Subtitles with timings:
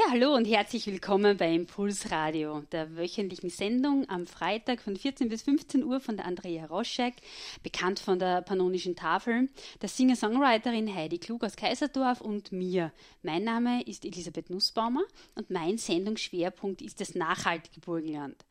[0.00, 5.42] Ja, hallo und herzlich willkommen bei Impulsradio, der wöchentlichen Sendung am Freitag von 14 bis
[5.42, 7.16] 15 Uhr von der Andrea Roschek,
[7.62, 9.50] bekannt von der Pannonischen Tafel,
[9.82, 12.92] der Singer-Songwriterin Heidi Klug aus Kaiserdorf und mir.
[13.22, 15.02] Mein Name ist Elisabeth Nussbaumer
[15.34, 18.42] und mein Sendungsschwerpunkt ist das nachhaltige Burgenland.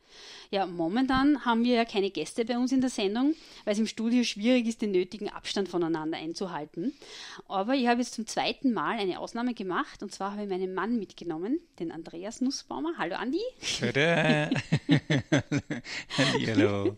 [0.50, 3.86] Ja, momentan haben wir ja keine Gäste bei uns in der Sendung, weil es im
[3.86, 6.92] Studio schwierig ist, den nötigen Abstand voneinander einzuhalten.
[7.48, 10.74] Aber ich habe jetzt zum zweiten Mal eine Ausnahme gemacht und zwar habe ich meinen
[10.74, 12.94] Mann mitgenommen, den Andreas Nussbaumer.
[12.98, 13.40] Hallo Andi.
[16.46, 16.96] Hallo.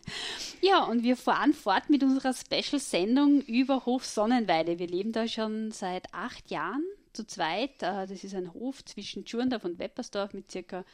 [0.61, 4.79] Ja, und wir fahren fort mit unserer Special-Sendung über Hof Sonnenweide.
[4.79, 7.83] Wir leben da schon seit acht Jahren zu zweit.
[7.83, 10.85] Äh, das ist ein Hof zwischen Tschurndorf und Weppersdorf mit circa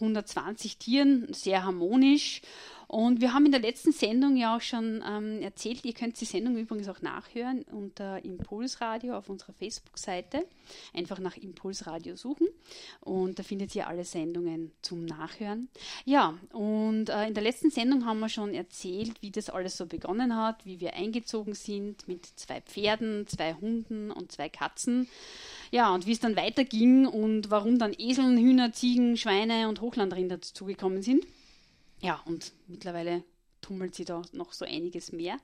[0.00, 2.42] 120 Tieren, sehr harmonisch.
[2.90, 6.24] Und wir haben in der letzten Sendung ja auch schon ähm, erzählt, ihr könnt die
[6.24, 10.44] Sendung übrigens auch nachhören unter Impulsradio auf unserer Facebook-Seite.
[10.92, 12.48] Einfach nach Impulsradio suchen
[12.98, 15.68] und da findet ihr alle Sendungen zum Nachhören.
[16.04, 19.86] Ja, und äh, in der letzten Sendung haben wir schon erzählt, wie das alles so
[19.86, 25.06] begonnen hat, wie wir eingezogen sind mit zwei Pferden, zwei Hunden und zwei Katzen.
[25.70, 30.38] Ja, und wie es dann weiterging und warum dann Eseln, Hühner, Ziegen, Schweine und Hochlandrinder
[30.38, 31.24] dazugekommen sind.
[32.00, 33.24] Ja, und mittlerweile
[33.60, 35.36] tummelt sie da noch so einiges mehr.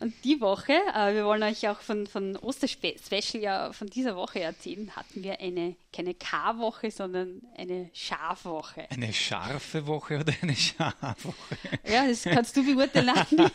[0.00, 4.40] Und die Woche, äh, wir wollen euch auch von, von Osterspecial ja von dieser Woche
[4.40, 8.90] erzählen, hatten wir eine, keine K-Woche, sondern eine Schafwoche.
[8.90, 11.56] Eine scharfe Woche oder eine Schafwoche?
[11.88, 13.10] Ja, das kannst du beurteilen.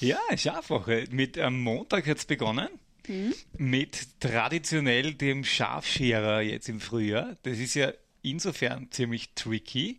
[0.00, 1.06] ja, Schafwoche.
[1.10, 2.68] Mit am Montag hat es begonnen.
[3.06, 3.34] Mhm.
[3.58, 7.36] Mit traditionell dem Schafscherer jetzt im Frühjahr.
[7.42, 7.92] Das ist ja
[8.24, 9.98] insofern ziemlich tricky,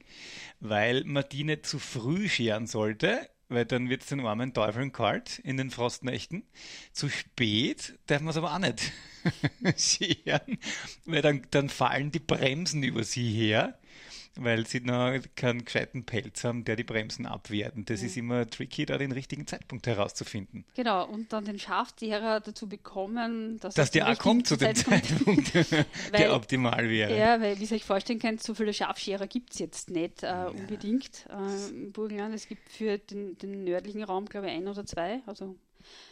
[0.59, 4.91] weil man die nicht zu früh scheren sollte, weil dann wird es den armen Teufeln
[4.91, 6.43] kalt in den Frostnächten.
[6.91, 8.91] Zu spät darf man es aber auch nicht
[9.77, 10.57] scheren,
[11.05, 13.77] weil dann, dann fallen die Bremsen über sie her
[14.37, 17.75] weil sie noch keinen gescheiten Pelz haben, der die Bremsen abwehrt.
[17.75, 18.07] Und das mhm.
[18.07, 20.65] ist immer tricky, da den richtigen Zeitpunkt herauszufinden.
[20.75, 25.47] Genau, und dann den Schafzehrer dazu bekommen, dass, dass der auch kommt zu dem Zeitpunkt,
[25.47, 25.87] Zeitpunkt
[26.17, 27.17] der optimal wäre.
[27.17, 30.27] Ja, weil, wie ihr euch vorstellen könnt, so viele Schafscherer gibt es jetzt nicht äh,
[30.27, 30.47] ja.
[30.47, 32.33] unbedingt äh, im Burgenland.
[32.35, 35.55] Es gibt für den, den nördlichen Raum, glaube ich, ein oder zwei, also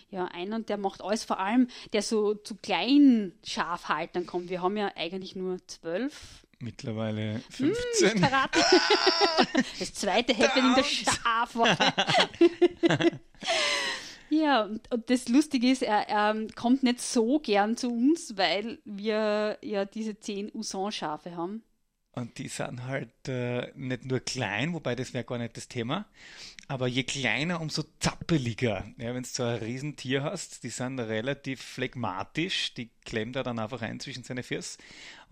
[0.09, 4.49] ja, einer und der macht alles, vor allem der so zu kleinen Schafhaltern kommt.
[4.49, 8.21] Wir haben ja eigentlich nur zwölf Mittlerweile 15.
[8.21, 8.21] Hm,
[9.79, 11.77] das zweite Happening der Schafwoche.
[14.29, 18.79] ja, und, und, das Lustige ist, er, er, kommt nicht so gern zu uns, weil
[18.85, 21.63] wir ja diese zehn Usan-Schafe haben.
[22.15, 26.05] Und die sind halt äh, nicht nur klein, wobei das wäre gar nicht das Thema,
[26.67, 28.85] aber je kleiner, umso zappeliger.
[28.97, 33.57] Ja, wenn du so ein Riesentier hast, die sind relativ phlegmatisch, die klemmt er dann
[33.57, 34.77] einfach ein zwischen seine Füße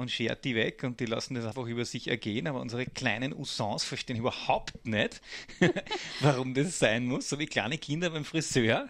[0.01, 2.47] und schert die weg und die lassen das einfach über sich ergehen.
[2.47, 5.21] Aber unsere kleinen Usans verstehen überhaupt nicht,
[6.19, 8.89] warum das sein muss, so wie kleine Kinder beim Friseur.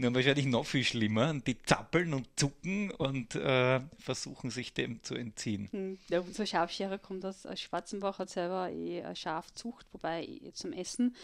[0.00, 1.30] Nur wahrscheinlich noch viel schlimmer.
[1.30, 5.68] Und die zappeln und zucken und äh, versuchen sich dem zu entziehen.
[5.72, 5.98] Hm.
[6.08, 11.16] Ja, unser Schafscherer kommt aus, Schwarzenbach, hat selber eh Schafzucht, wobei eh zum Essen.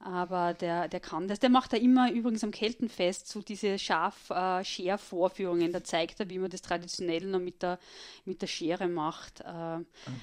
[0.00, 1.38] Aber der, der kann das.
[1.38, 5.70] Der macht da immer übrigens am Keltenfest so diese Schaf-Scher-Vorführungen.
[5.72, 7.78] Da zeigt er, wie man das traditionell noch mit der,
[8.24, 9.40] mit der Schere macht.
[9.40, 9.44] Äh,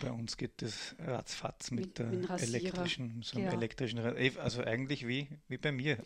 [0.01, 3.53] Bei uns geht das ratzfatz mit, mit der mit elektrischen, so einem ja.
[3.53, 3.99] elektrischen,
[4.39, 5.97] also eigentlich wie, wie bei mir.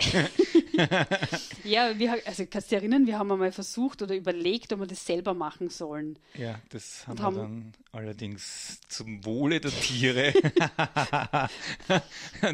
[1.64, 4.86] ja, wir, also kannst du dich erinnern, wir haben einmal versucht oder überlegt, ob wir
[4.86, 6.18] das selber machen sollen.
[6.34, 10.32] Ja, das haben Und wir haben dann allerdings zum Wohle der Tiere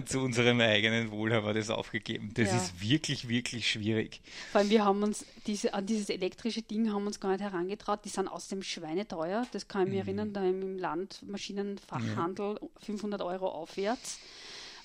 [0.07, 2.33] zu unserem eigenen Wohl haben wir das aufgegeben.
[2.35, 2.57] Das ja.
[2.57, 4.23] ist wirklich, wirklich schwierig.
[4.53, 8.07] Vor allem, wir haben uns diese, an dieses elektrische Ding haben uns gar nicht herangetraut.
[8.07, 9.47] Die sind aus dem Schweine teuer.
[9.53, 10.09] Das kann ich mich mhm.
[10.09, 12.69] erinnern, da im Land Maschinenfachhandel ja.
[12.81, 14.19] 500 Euro aufwärts.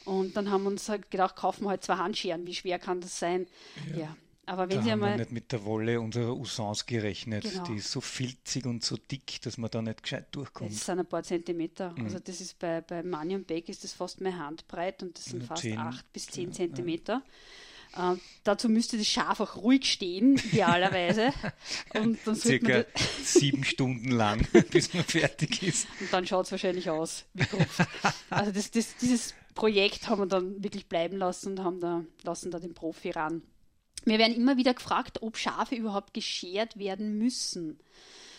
[0.09, 2.47] Und dann haben wir uns halt gedacht, kaufen wir halt zwei Handscheren.
[2.47, 3.47] Wie schwer kann das sein?
[3.91, 3.97] Ja.
[3.97, 4.15] ja.
[4.47, 5.11] Aber wenn da Sie haben einmal.
[5.11, 7.43] Wir nicht mit der Wolle unserer Usans gerechnet.
[7.43, 7.63] Genau.
[7.65, 10.71] Die ist so filzig und so dick, dass man da nicht gescheit durchkommt.
[10.71, 11.93] Das sind ein paar Zentimeter.
[11.95, 12.05] Mhm.
[12.05, 15.25] Also das ist bei, bei Money und Beck ist das fast mehr Handbreit und das
[15.25, 17.21] sind ja, fast 10, acht bis zehn ja, Zentimeter.
[17.95, 21.31] Äh, dazu müsste das Schaf auch ruhig stehen, idealerweise.
[21.93, 22.85] und dann Circa
[23.23, 25.87] sieben Stunden lang, bis man fertig ist.
[25.99, 27.87] Und dann schaut es wahrscheinlich aus wie Gruft.
[28.31, 32.49] Also das, das, dieses Projekt haben wir dann wirklich bleiben lassen und haben da, lassen
[32.49, 33.41] da den Profi ran.
[34.05, 37.77] Wir werden immer wieder gefragt, ob Schafe überhaupt geschert werden müssen.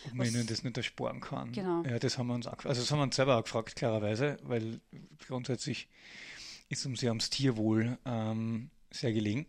[0.07, 1.51] Ob man ihnen das nicht ersparen kann.
[1.51, 1.83] Genau.
[1.83, 4.37] Ja, das haben wir uns auch, also das haben wir uns selber auch gefragt, klarerweise,
[4.41, 4.81] weil
[5.27, 5.87] grundsätzlich
[6.69, 9.45] ist uns ja ums Tierwohl ähm, sehr gelegen.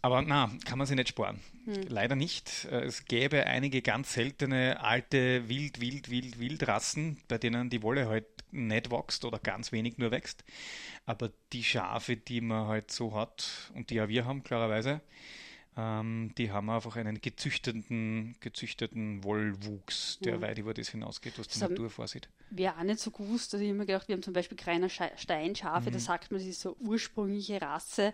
[0.00, 1.40] Aber na, kann man sie nicht sparen.
[1.64, 1.82] Hm.
[1.88, 2.66] Leider nicht.
[2.70, 8.08] Äh, es gäbe einige ganz seltene alte Wild, Wild, Wild, Wildrassen, bei denen die Wolle
[8.08, 10.44] halt nicht wächst oder ganz wenig nur wächst.
[11.04, 15.00] Aber die Schafe, die man halt so hat und die ja wir haben, klarerweise,
[15.78, 20.40] ähm, die haben einfach einen gezüchteten, gezüchteten Wollwuchs, der ja.
[20.40, 22.28] weit über das hinausgeht, was die das Natur vorsieht.
[22.50, 23.54] Wäre auch nicht so gewusst.
[23.54, 25.92] Also ich habe mir gedacht, wir haben zum Beispiel Kreiner Steinschafe, mhm.
[25.92, 28.12] da sagt man, das ist so ursprüngliche Rasse,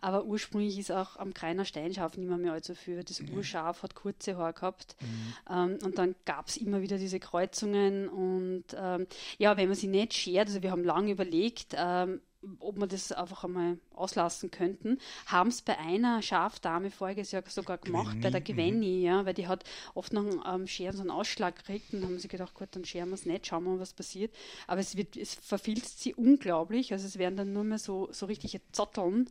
[0.00, 3.04] aber ursprünglich ist auch am Kreiner Steinschaf nicht mehr, allzu viel.
[3.04, 3.34] Das mhm.
[3.34, 5.54] Urschaf hat kurze Haare gehabt mhm.
[5.54, 9.06] ähm, und dann gab es immer wieder diese Kreuzungen und ähm,
[9.38, 12.20] ja, wenn man sie nicht schert, also wir haben lange überlegt, ähm,
[12.60, 14.98] ob wir das einfach einmal auslassen könnten.
[15.26, 18.22] Haben es bei einer Schafdame voriges Jahr sogar gemacht, Gwenny.
[18.22, 19.04] bei der Gwenny, mhm.
[19.04, 19.64] ja, weil die hat
[19.94, 23.08] oft noch ähm, Scheren so einen Ausschlag gekriegt und haben sie gedacht, gut, dann scheren
[23.10, 24.34] wir es nicht, schauen wir mal, was passiert.
[24.66, 28.26] Aber es wird, es verfilzt sie unglaublich, also es werden dann nur mehr so, so
[28.26, 29.28] richtige Zotteln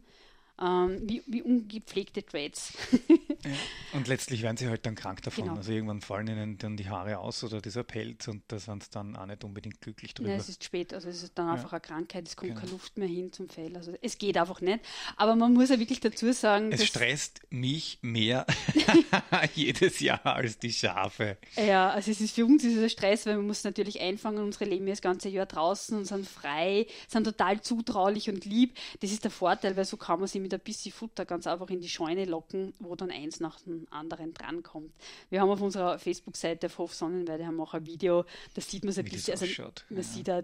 [0.62, 2.74] ähm, wie, wie, ungepflegte Dreads.
[3.10, 3.52] ja.
[3.94, 5.46] Und letztlich werden sie halt dann krank davon.
[5.46, 5.58] Genau.
[5.58, 8.92] Also irgendwann fallen ihnen dann die Haare aus oder dieser Pelz und da sind sie
[8.92, 10.30] dann auch nicht unbedingt glücklich drüber.
[10.30, 11.78] Nein, es ist spät, also es ist dann einfach ja.
[11.78, 12.62] eine Krankheit, es kommt genau.
[12.62, 13.76] keine Luft mehr hin zum Fell.
[13.76, 14.80] Also es geht einfach nicht.
[15.18, 16.72] Aber man muss ja wirklich dazu sagen.
[16.72, 18.46] Es stresst mich mehr
[19.56, 21.38] jedes Jahr als die Schafe.
[21.56, 24.86] Ja, also es ist für uns dieser Stress, weil man muss natürlich einfangen, unsere leben
[24.86, 28.78] ja das ganze Jahr draußen und sind frei, sind total zutraulich und lieb.
[29.00, 31.69] Das ist der Vorteil, weil so kann man sie mit ein bisschen Futter ganz einfach
[31.69, 34.94] in die Scheune locken, wo dann eins nach dem anderen drankommt.
[35.30, 38.92] Wir haben auf unserer Facebook-Seite auf Hof Sonnenweide haben auch ein Video, da sieht man
[38.92, 39.45] es ein bisschen, also
[39.90, 40.04] man ja.
[40.04, 40.44] sieht da,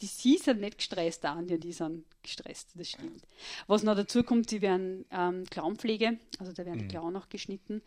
[0.00, 3.22] die sie sind nicht gestresst, die, die sind gestresst, das stimmt.
[3.66, 6.88] Was noch dazu kommt, sie werden ähm, Klauenpflege, also da werden die mhm.
[6.88, 7.82] Klauen auch geschnitten.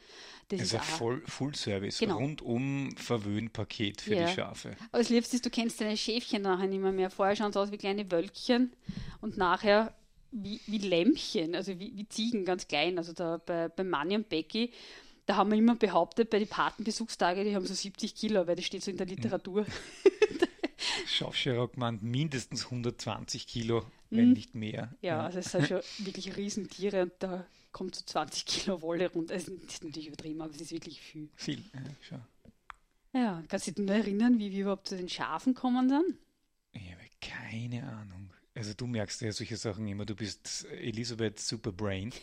[0.50, 2.18] Das also ist ein voll, Full-Service, genau.
[2.18, 4.28] rundum Verwöhnpaket für ja.
[4.28, 4.75] die Schafe.
[4.92, 6.92] Aber das Liebste ist, du kennst deine Schäfchen nachher nicht mehr.
[6.92, 7.10] mehr.
[7.10, 8.74] Vorher schauen sie aus wie kleine Wölkchen
[9.22, 9.94] und nachher
[10.36, 12.98] wie, wie Lämmchen, also wie, wie Ziegen, ganz klein.
[12.98, 14.72] Also da bei, bei Manni und Becky,
[15.26, 18.66] da haben wir immer behauptet, bei den Patenbesuchstage, die haben so 70 Kilo, weil das
[18.66, 19.66] steht so in der Literatur.
[21.08, 24.34] Schafscherer gemeint, mindestens 120 Kilo, wenn mhm.
[24.34, 24.94] nicht mehr.
[25.02, 29.34] Ja, also es sind schon wirklich Riesentiere und da kommt so 20 Kilo Wolle runter.
[29.34, 31.30] Also, das ist natürlich übertrieben, aber es ist wirklich viel.
[31.36, 32.22] Viel, ja, schon.
[33.14, 36.18] Ja, kannst du dich nur erinnern, wie wir überhaupt zu den Schafen kommen sind?
[36.74, 38.25] Ich habe keine Ahnung.
[38.57, 42.13] Also du merkst ja solche Sachen immer, du bist Elisabeth Superbrain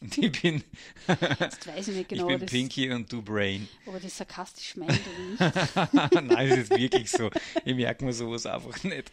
[0.00, 0.64] und ich bin,
[1.76, 3.68] ich, nicht genau, ich bin Pinky und du Brain.
[3.84, 4.98] Ob das sarkastisch meint
[5.38, 6.14] oder nicht.
[6.14, 7.30] Nein, das ist wirklich so.
[7.66, 9.12] Ich merke mir sowas einfach nicht.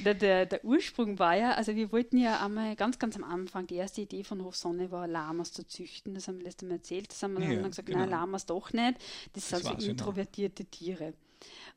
[0.00, 3.66] Der, der, der, Ursprung war ja, also wir wollten ja einmal ganz, ganz am Anfang,
[3.66, 6.12] die erste Idee von Hof Sonne war, Lamas zu züchten.
[6.12, 7.10] Das haben wir letztes Mal erzählt.
[7.10, 8.00] Das haben wir ja, dann gesagt, genau.
[8.00, 8.98] nein, Lamas doch nicht.
[9.32, 10.70] Das, das sind so introvertierte noch.
[10.70, 11.14] Tiere.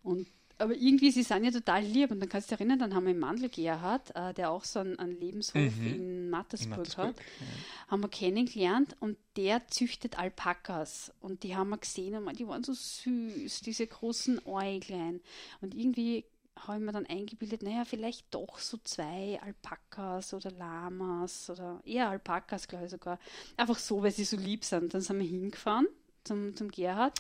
[0.04, 0.28] Und
[0.60, 2.12] aber irgendwie, sie sind ja total lieb.
[2.12, 4.64] Und dann kannst du dich erinnern, dann haben wir einen Mandel Gerhard, äh, der auch
[4.64, 5.88] so einen, einen Lebenshof mhm.
[5.88, 7.92] in Mattersburg, in Mattersburg hat, ja.
[7.92, 11.12] haben wir kennengelernt und der züchtet Alpakas.
[11.22, 15.22] Und die haben wir gesehen und die waren so süß, diese großen Äuglein.
[15.62, 16.26] Und irgendwie
[16.68, 22.10] habe ich mir dann eingebildet, naja, vielleicht doch so zwei Alpakas oder Lamas oder eher
[22.10, 23.18] Alpakas, glaube ich sogar.
[23.56, 24.94] Einfach so, weil sie so lieb sind.
[24.94, 25.88] Dann sind wir hingefahren
[26.26, 27.18] zum, zum Gerhard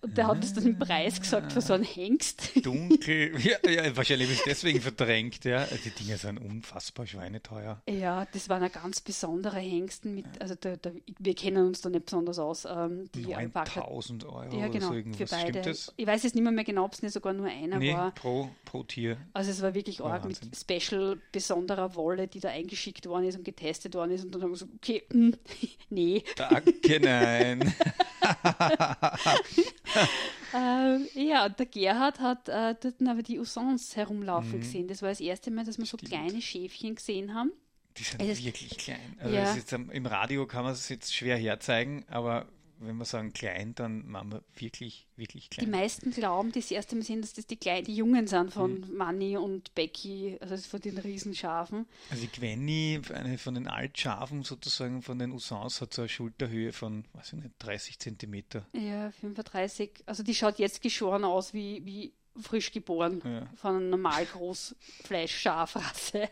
[0.00, 2.52] und der hat es dann im Preis gesagt für so einen Hengst.
[2.64, 5.66] Dunkel, ja, ja wahrscheinlich ist deswegen verdrängt, ja.
[5.84, 7.82] Die Dinge sind unfassbar schweineteuer.
[7.88, 11.90] Ja, das waren ja ganz besondere Hengsten mit, also der, der, wir kennen uns da
[11.90, 12.64] nicht besonders aus.
[12.64, 15.74] Ähm, die 9000 Euro ja, genau, oder so für beide.
[15.96, 18.12] Ich weiß jetzt nicht mehr, mehr genau, ob es nicht sogar nur einer nee, war.
[18.12, 19.16] Pro, pro Tier.
[19.32, 23.44] Also es war wirklich arg mit Special besonderer Wolle, die da eingeschickt worden ist und
[23.44, 25.34] getestet worden ist und dann haben wir so, okay, mh, hm,
[25.90, 26.22] nee.
[26.36, 27.74] Danke, nein.
[30.54, 34.60] äh, ja, und der Gerhard hat äh, dort aber die Usans herumlaufen mhm.
[34.60, 34.88] gesehen.
[34.88, 36.02] Das war das erste Mal, dass wir Stimmt.
[36.02, 37.52] so kleine Schäfchen gesehen haben.
[37.96, 39.16] Die sind es, wirklich klein.
[39.18, 39.54] Also ja.
[39.54, 42.46] jetzt, Im Radio kann man es jetzt schwer herzeigen, aber
[42.80, 45.66] wenn wir sagen klein, dann machen wir wirklich, wirklich klein.
[45.66, 48.80] Die meisten glauben das erste Mal sehen, dass das die, kleinen, die Jungen sind von
[48.80, 48.96] mhm.
[48.96, 51.86] Manny und Becky, also von den Riesenschafen.
[52.10, 56.72] Also die Gwenny, eine von den Altschafen sozusagen, von den Usans, hat so eine Schulterhöhe
[56.72, 58.66] von, weiß ich nicht, 30 Zentimeter.
[58.72, 60.04] Ja, 35.
[60.06, 63.46] Also die schaut jetzt geschoren aus wie, wie frisch geboren ja.
[63.56, 66.28] von einer normal Großfleisch-Schafrasse.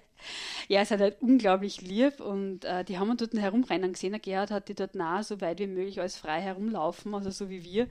[0.69, 4.13] Ja, es hat halt unglaublich lieb und äh, die haben wir dort herumrennen gesehen.
[4.13, 7.51] Der Gerhard hat die dort nah so weit wie möglich alles frei herumlaufen, also so
[7.51, 7.89] wie wir.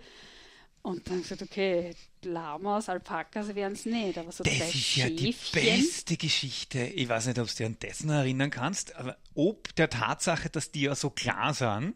[0.82, 5.18] Und dann gesagt, okay, Lamas, Alpakas wären es nicht, aber so das ist Schäfchen.
[5.18, 6.84] ja die beste Geschichte.
[6.84, 10.72] Ich weiß nicht, ob du dich an dessen erinnern kannst, aber ob der Tatsache, dass
[10.72, 11.96] die ja so klar sind,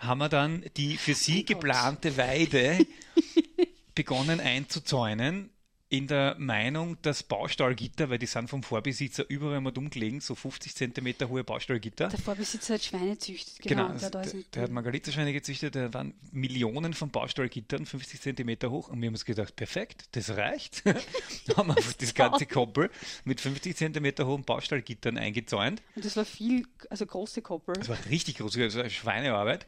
[0.00, 2.84] haben wir dann die für sie oh geplante Weide
[4.00, 5.50] begonnen einzuzäunen
[5.90, 10.74] in der Meinung, dass Baustallgitter, weil die sind vom Vorbesitzer überall mal umgelegen, so 50
[10.74, 12.08] Zentimeter hohe Baustallgitter.
[12.08, 13.88] Der Vorbesitzer hat Schweine züchtet, genau.
[13.88, 18.88] genau der, der, der hat Margariterschweine gezüchtet, da waren Millionen von Baustallgittern, 50 Zentimeter hoch
[18.88, 20.82] und wir haben uns gedacht, perfekt, das reicht.
[21.46, 22.88] da haben wir das ganze Koppel
[23.24, 25.82] mit 50 Zentimeter hohen Baustallgittern eingezäunt.
[25.94, 27.74] Und das war viel, also große Koppel.
[27.74, 29.66] Das war richtig groß, also Schweinearbeit.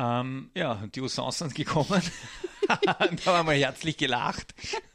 [0.00, 2.02] Ähm, ja, die Ussans sind gekommen.
[2.86, 4.54] da haben wir herzlich gelacht.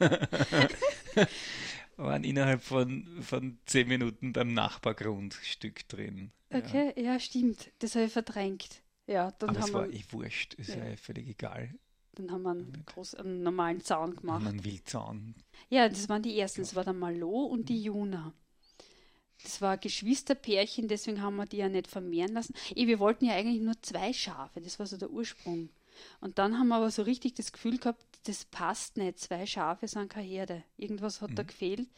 [1.96, 6.32] waren innerhalb von, von zehn Minuten beim Nachbargrundstück drin.
[6.50, 7.70] Okay, ja, ja stimmt.
[7.78, 8.82] Das habe ich verdrängt.
[9.06, 10.84] Ja, dann Aber haben es war eh wurscht, ist ja.
[10.84, 11.72] ja völlig egal.
[12.14, 14.44] Dann haben wir einen, groß, einen normalen Zaun gemacht.
[14.44, 15.36] Einen Wildzaun.
[15.68, 16.62] Ja, das waren die ersten.
[16.62, 18.34] Das war der Malo und die Juna.
[19.42, 22.54] Das war ein Geschwisterpärchen, deswegen haben wir die ja nicht vermehren lassen.
[22.74, 25.68] Eh, wir wollten ja eigentlich nur zwei Schafe, das war so der Ursprung.
[26.20, 29.18] Und dann haben wir aber so richtig das Gefühl gehabt, das passt nicht.
[29.18, 30.64] Zwei Schafe sind keine Herde.
[30.76, 31.36] Irgendwas hat mhm.
[31.36, 31.88] da gefehlt.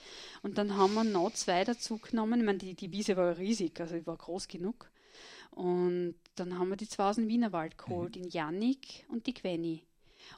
[0.43, 2.41] Und dann haben wir noch zwei dazu genommen.
[2.41, 4.91] Ich meine, die, die Wiese war riesig, also die war groß genug.
[5.51, 8.25] Und dann haben wir die zwei aus dem Wienerwald geholt, mhm.
[8.25, 9.85] in Jannik und die Gwenny.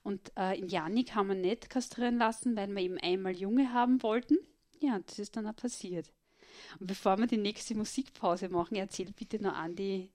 [0.03, 4.03] Und äh, in Jannik haben wir nicht kastrieren lassen, weil wir eben einmal Junge haben
[4.03, 4.39] wollten.
[4.81, 6.11] Ja, das ist dann auch passiert.
[6.79, 9.77] Und bevor wir die nächste Musikpause machen, erzähl bitte noch an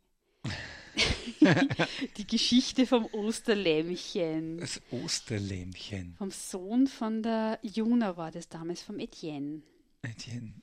[2.18, 4.60] die Geschichte vom Osterlämmchen.
[4.60, 6.16] Das Osterlämmchen.
[6.18, 9.62] Vom Sohn von der Juna war das damals, vom Etienne.
[10.02, 10.54] Etienne.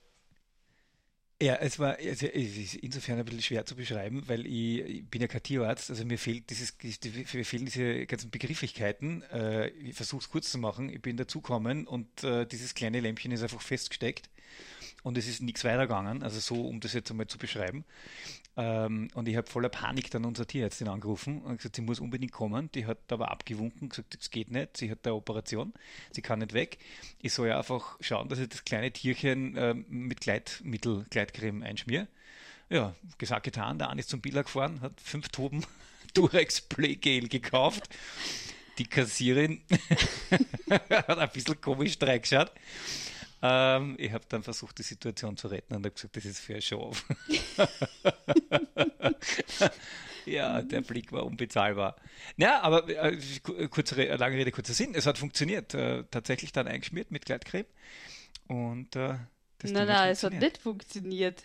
[1.43, 5.09] Ja, es war also es ist insofern ein bisschen schwer zu beschreiben, weil ich, ich
[5.09, 9.23] bin ja kein Tierarzt, also mir fehlt dieses, mir fehlen diese ganzen Begrifflichkeiten.
[9.23, 10.89] Äh, ich versuche es kurz zu machen.
[10.89, 14.31] Ich bin dazugekommen und äh, dieses kleine Lämpchen ist einfach festgesteckt
[15.03, 17.85] und es ist nichts weitergegangen, also so, um das jetzt einmal zu beschreiben.
[18.57, 22.33] Ähm, und ich habe voller Panik dann unsere Tierärztin angerufen und gesagt, sie muss unbedingt
[22.33, 22.71] kommen.
[22.73, 25.73] Die hat aber abgewunken, gesagt, das geht nicht, sie hat eine Operation,
[26.11, 26.79] sie kann nicht weg.
[27.21, 32.09] Ich soll ja einfach schauen, dass ich das kleine Tierchen äh, mit Gleitmittel, Gleitcreme einschmier.
[32.69, 33.79] Ja, gesagt, getan.
[33.79, 35.65] Der An ist zum Biller gefahren, hat fünf Tuben
[36.15, 37.89] Durex Playgel gekauft.
[38.79, 39.63] Die Kassierin
[40.91, 42.51] hat ein bisschen komisch reingeschaut.
[43.43, 46.55] Ähm, ich habe dann versucht, die Situation zu retten und habe gesagt, das ist für
[46.55, 46.93] ein Show.
[50.27, 51.97] ja, der Blick war unbezahlbar.
[52.37, 53.19] Ja, aber äh,
[53.69, 54.95] kurze, lange Rede, kurzer Sinn.
[54.95, 55.75] Es hat funktioniert.
[55.75, 57.67] Äh, tatsächlich dann eingeschmiert mit Gleitcreme.
[58.47, 59.17] Und äh,
[59.59, 61.43] das Nein, nein, es hat nicht funktioniert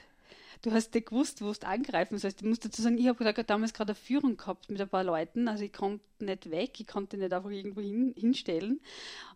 [0.62, 2.42] du hast nicht gewusst, wo du angreifen sollst.
[2.42, 5.48] Ich muss dazu sagen, ich habe damals gerade eine Führung gehabt mit ein paar Leuten,
[5.48, 8.80] also ich konnte nicht weg, ich konnte nicht einfach irgendwo hin, hinstellen.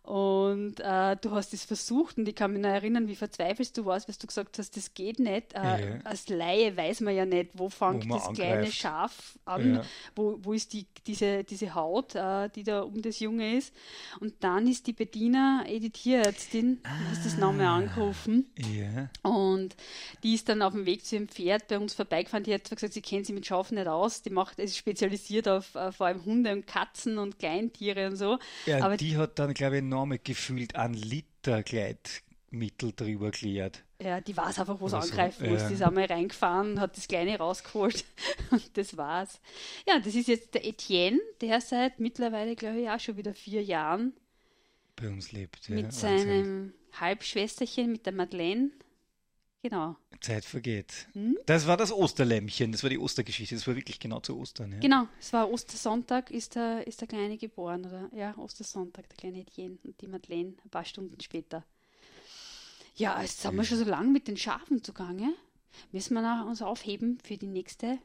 [0.04, 3.84] Und äh, du hast es versucht und ich kann mich noch erinnern, wie verzweifelst du
[3.84, 5.54] warst, weil du gesagt hast, das geht nicht.
[5.54, 6.00] Äh, ja.
[6.02, 8.36] Als Laie weiß man ja nicht, wo fängt wo das angreift.
[8.36, 9.82] kleine Schaf an, ja.
[10.16, 13.72] wo, wo ist die, diese, diese Haut, äh, die da um das Junge ist.
[14.18, 18.50] Und dann ist die Bediener, eh die Tierärztin, ah, hast das Name angerufen.
[18.56, 19.08] Ja.
[19.22, 19.76] Und
[20.24, 22.42] die ist dann auf dem Weg zu ihrem Pferd bei uns vorbeigefahren.
[22.42, 24.22] Die hat zwar gesagt, sie kennt sich mit Schafen nicht aus.
[24.22, 28.40] Die macht, ist spezialisiert auf äh, vor allem Hunde und Katzen und Kleintiere und so.
[28.66, 33.84] Ja, Aber die hat dann, glaube ich, enorm gefühlt an Liter Gleitmittel drüber geklärt.
[34.00, 35.60] Ja, die weiß einfach, wo sie angreifen muss.
[35.60, 35.68] Ja.
[35.68, 38.04] Die ist einmal reingefahren, hat das Kleine rausgeholt
[38.50, 39.40] und das war's.
[39.86, 43.62] Ja, das ist jetzt der Etienne, der seit mittlerweile, glaube ich, auch schon wieder vier
[43.62, 44.14] Jahren
[44.96, 45.68] bei uns lebt.
[45.68, 48.70] Ja, mit seinem Halbschwesterchen, mit der Madeleine.
[49.62, 49.96] Genau.
[50.20, 51.06] Zeit vergeht.
[51.12, 51.38] Hm?
[51.46, 54.72] Das war das Osterlämmchen, das war die Ostergeschichte, das war wirklich genau zu Ostern.
[54.72, 54.78] Ja?
[54.80, 58.10] Genau, es war Ostersonntag, ist der, ist der Kleine geboren, oder?
[58.12, 61.64] Ja, Ostersonntag, der kleine Etienne und die Madeleine ein paar Stunden später.
[62.96, 65.32] Ja, jetzt sind wir schon so lange mit den Schafen zugange.
[65.92, 67.98] Müssen wir uns aufheben für die nächste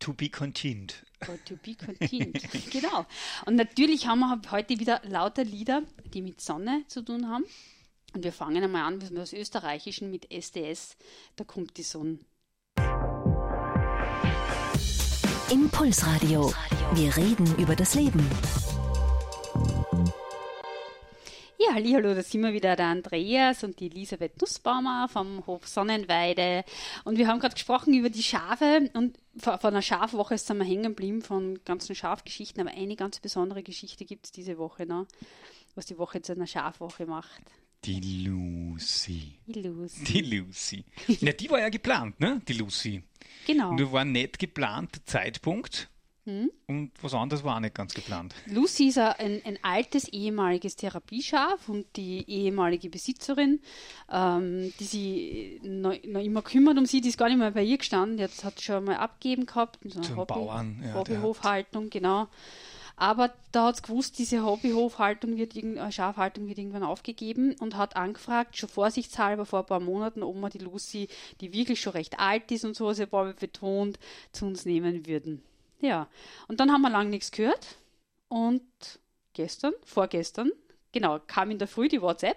[0.00, 0.94] To be continued.
[1.28, 2.40] Oh, to be continued.
[2.70, 3.04] genau.
[3.44, 5.82] Und natürlich haben wir heute wieder lauter Lieder,
[6.14, 7.44] die mit Sonne zu tun haben.
[8.12, 10.96] Und wir fangen einmal an mit dem Österreichischen mit SDS.
[11.36, 12.18] Da kommt die Sonne.
[15.50, 16.52] Impulsradio.
[16.94, 18.24] Wir reden über das Leben.
[21.58, 26.64] Ja, hallo, da sind wir wieder der Andreas und die Elisabeth Nussbaumer vom Hof Sonnenweide.
[27.04, 30.84] Und wir haben gerade gesprochen über die Schafe und von einer Schafwoche sind wir hängen
[30.84, 35.06] geblieben von ganzen Schafgeschichten, aber eine ganz besondere Geschichte gibt es diese Woche noch,
[35.74, 37.42] was die Woche zu einer Schafwoche macht.
[37.84, 39.38] Die Lucy.
[39.46, 40.04] Die Lucy.
[40.04, 40.84] Die Lucy.
[41.06, 42.42] ja, die war ja geplant, ne?
[42.46, 43.02] Die Lucy.
[43.46, 43.72] Genau.
[43.72, 45.88] Nur war nicht geplant Zeitpunkt.
[46.24, 46.50] Hm?
[46.66, 48.34] Und was anderes war auch nicht ganz geplant.
[48.46, 53.60] Lucy ist ein, ein altes ehemaliges Therapieschaf und die ehemalige Besitzerin,
[54.12, 57.62] ähm, die sich noch, noch, immer kümmert um sie, die ist gar nicht mehr bei
[57.62, 61.88] ihr gestanden, jetzt hat sie schon mal abgegeben gehabt, so einer Hobby, Bauern, ja, Hobbyhofhaltung,
[61.88, 62.28] genau.
[63.00, 67.96] Aber da hat es gewusst, diese Hobbyhofhaltung wird, äh, Schafhaltung wird irgendwann aufgegeben und hat
[67.96, 71.08] angefragt, schon vorsichtshalber vor ein paar Monaten, ob wir die Lucy,
[71.40, 73.98] die wirklich schon recht alt ist und so, sie war betont,
[74.32, 75.42] zu uns nehmen würden.
[75.80, 76.08] Ja,
[76.46, 77.78] und dann haben wir lange nichts gehört
[78.28, 78.60] und
[79.32, 80.52] gestern, vorgestern,
[80.92, 82.36] genau, kam in der Früh die WhatsApp,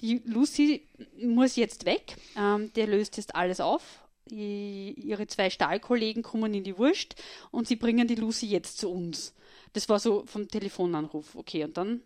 [0.00, 0.84] die Lucy
[1.22, 6.76] muss jetzt weg, ähm, der löst jetzt alles auf, ihre zwei Stahlkollegen kommen in die
[6.76, 7.14] Wurst
[7.52, 9.32] und sie bringen die Lucy jetzt zu uns.
[9.72, 11.34] Das war so vom Telefonanruf.
[11.34, 12.02] Okay, und dann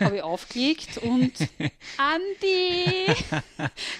[0.00, 1.32] habe ich aufgelegt und
[1.96, 3.14] Andi,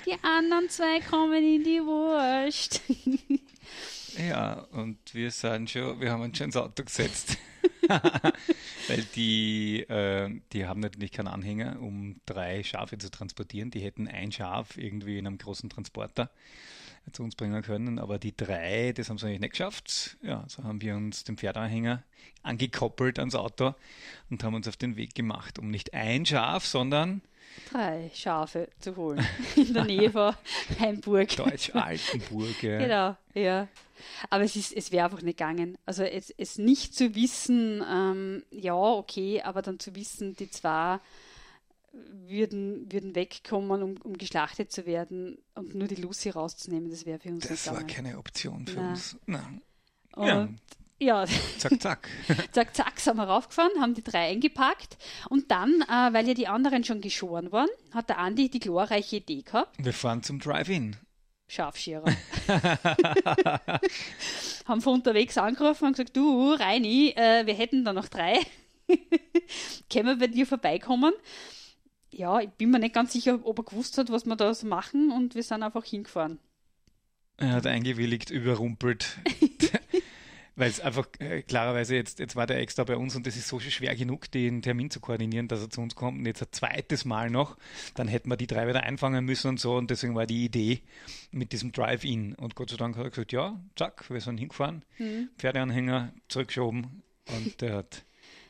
[0.06, 2.80] die anderen zwei kommen in die Wurst.
[4.18, 7.38] ja, und wir sind schon, wir haben uns schon ins Auto gesetzt.
[8.88, 13.70] Weil die, äh, die haben natürlich keinen Anhänger, um drei Schafe zu transportieren.
[13.70, 16.30] Die hätten ein Schaf irgendwie in einem großen Transporter
[17.12, 17.98] zu uns bringen können.
[17.98, 20.16] Aber die drei, das haben sie eigentlich nicht geschafft.
[20.22, 22.02] Ja, so haben wir uns den Pferdanhänger
[22.42, 23.74] angekoppelt ans Auto
[24.30, 27.22] und haben uns auf den Weg gemacht, um nicht ein Schaf, sondern
[27.70, 29.24] drei Schafe zu holen
[29.56, 30.34] in der Nähe von
[30.78, 31.34] Heimburg.
[31.36, 32.62] Deutsch-Altenburg.
[32.62, 32.78] Ja.
[32.78, 33.68] Genau, ja.
[34.30, 35.78] Aber es, es wäre einfach nicht gegangen.
[35.86, 40.98] Also es, es nicht zu wissen, ähm, ja, okay, aber dann zu wissen, die zwei
[42.26, 47.18] würden, würden wegkommen, um, um geschlachtet zu werden und nur die Lucy rauszunehmen, das wäre
[47.18, 48.90] für uns Das war keine Option für Nein.
[48.90, 49.16] uns.
[49.26, 49.62] Nein.
[50.14, 50.26] Und
[50.98, 51.24] ja.
[51.24, 51.26] ja.
[51.58, 52.08] Zack, zack.
[52.52, 54.96] zack, zack, sind wir raufgefahren, haben die drei eingepackt
[55.28, 59.16] und dann, äh, weil ja die anderen schon geschoren waren, hat der Andi die glorreiche
[59.16, 59.76] Idee gehabt.
[59.78, 60.96] Wir fahren zum Drive-In.
[61.46, 62.06] Scharfscherer.
[64.64, 68.40] haben von unterwegs angerufen und gesagt, du, Reini, äh, wir hätten da noch drei.
[69.92, 71.12] Können wir bei dir vorbeikommen?
[72.16, 74.66] Ja, ich bin mir nicht ganz sicher, ob er gewusst hat, was wir da so
[74.66, 76.38] machen und wir sind einfach hingefahren.
[77.36, 79.18] Er hat eingewilligt, überrumpelt.
[80.56, 83.48] Weil es einfach äh, klarerweise jetzt, jetzt war der extra bei uns und es ist
[83.48, 86.20] so schwer genug, den Termin zu koordinieren, dass er zu uns kommt.
[86.20, 87.56] Und jetzt ein zweites Mal noch,
[87.94, 89.74] dann hätten wir die drei wieder einfangen müssen und so.
[89.74, 90.82] Und deswegen war die Idee
[91.32, 92.36] mit diesem Drive-In.
[92.36, 95.30] Und Gott sei Dank hat er gesagt, ja, zack, wir sind hingefahren, mhm.
[95.38, 97.02] Pferdeanhänger zurückgeschoben
[97.36, 98.04] und der hat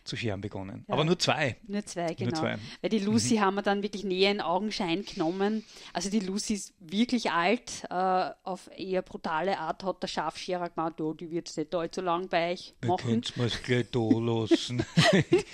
[0.05, 0.85] zu scheren begonnen.
[0.87, 0.95] Ja.
[0.95, 1.57] Aber nur zwei.
[1.67, 2.31] Nur zwei, genau.
[2.31, 2.59] Nur zwei.
[2.81, 3.41] Weil die Lucy mhm.
[3.41, 5.65] haben wir dann wirklich näher in Augenschein genommen.
[5.93, 7.85] Also die Lucy ist wirklich alt.
[7.91, 12.03] Äh, auf eher brutale Art hat der Schafscherer gemeint, oh, die wird es nicht allzu
[12.03, 13.23] lang bei euch machen.
[13.23, 14.85] Könnt es gleich da lassen.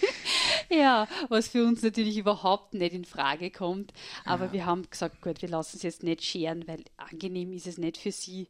[0.69, 3.93] ja, was für uns natürlich überhaupt nicht in Frage kommt.
[4.25, 4.53] Aber ja.
[4.53, 7.99] wir haben gesagt, gut, wir lassen es jetzt nicht scheren, weil angenehm ist es nicht
[7.99, 8.49] für sie.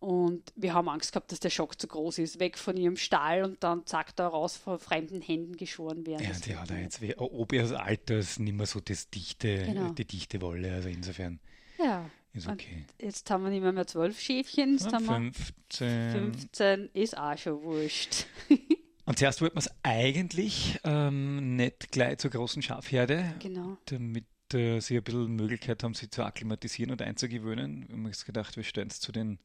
[0.00, 2.40] Und wir haben Angst gehabt, dass der Schock zu groß ist.
[2.40, 6.24] Weg von ihrem Stall und dann zack, da raus von fremden Händen geschoren werden.
[6.24, 9.90] Ja, die hat er jetzt, ob ihr das Alters nicht mehr so das dichte, genau.
[9.90, 10.72] die dichte Wolle.
[10.72, 11.38] Also insofern
[11.78, 12.08] ja.
[12.32, 12.86] ist okay.
[12.98, 16.12] Und jetzt haben wir nicht mehr, mehr zwölf Schäfchen, jetzt ja, haben 15.
[16.12, 18.26] 15 ist auch schon wurscht.
[19.04, 23.76] Und zuerst wollten wir es eigentlich ähm, nicht gleich zur großen Schafherde, genau.
[23.86, 27.88] damit äh, sie ein bisschen Möglichkeit haben, sich zu akklimatisieren und einzugewöhnen.
[27.88, 29.38] Wir haben uns gedacht, wir stellen es zu den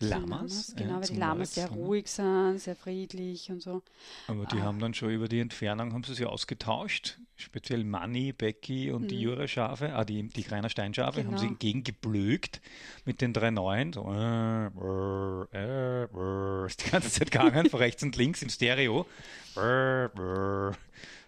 [0.00, 0.28] Lamas.
[0.28, 3.82] Lamas genau, ja, weil die Lamas sehr ruhig sind, sehr friedlich und so.
[4.28, 4.62] Aber die ah.
[4.62, 7.18] haben dann schon über die Entfernung haben sie sich ausgetauscht.
[7.36, 9.08] Speziell Manni, Becky und mhm.
[9.08, 11.32] die Jura-Schafe, ah, die, die Greiner Steinschafe, genau.
[11.32, 12.60] haben sie entgegengeblökt
[13.04, 13.92] mit den drei neuen.
[13.92, 19.06] So, äh, äh, äh, ist die ganze Zeit gegangen, von rechts und links im Stereo.
[19.54, 20.76] ja, dann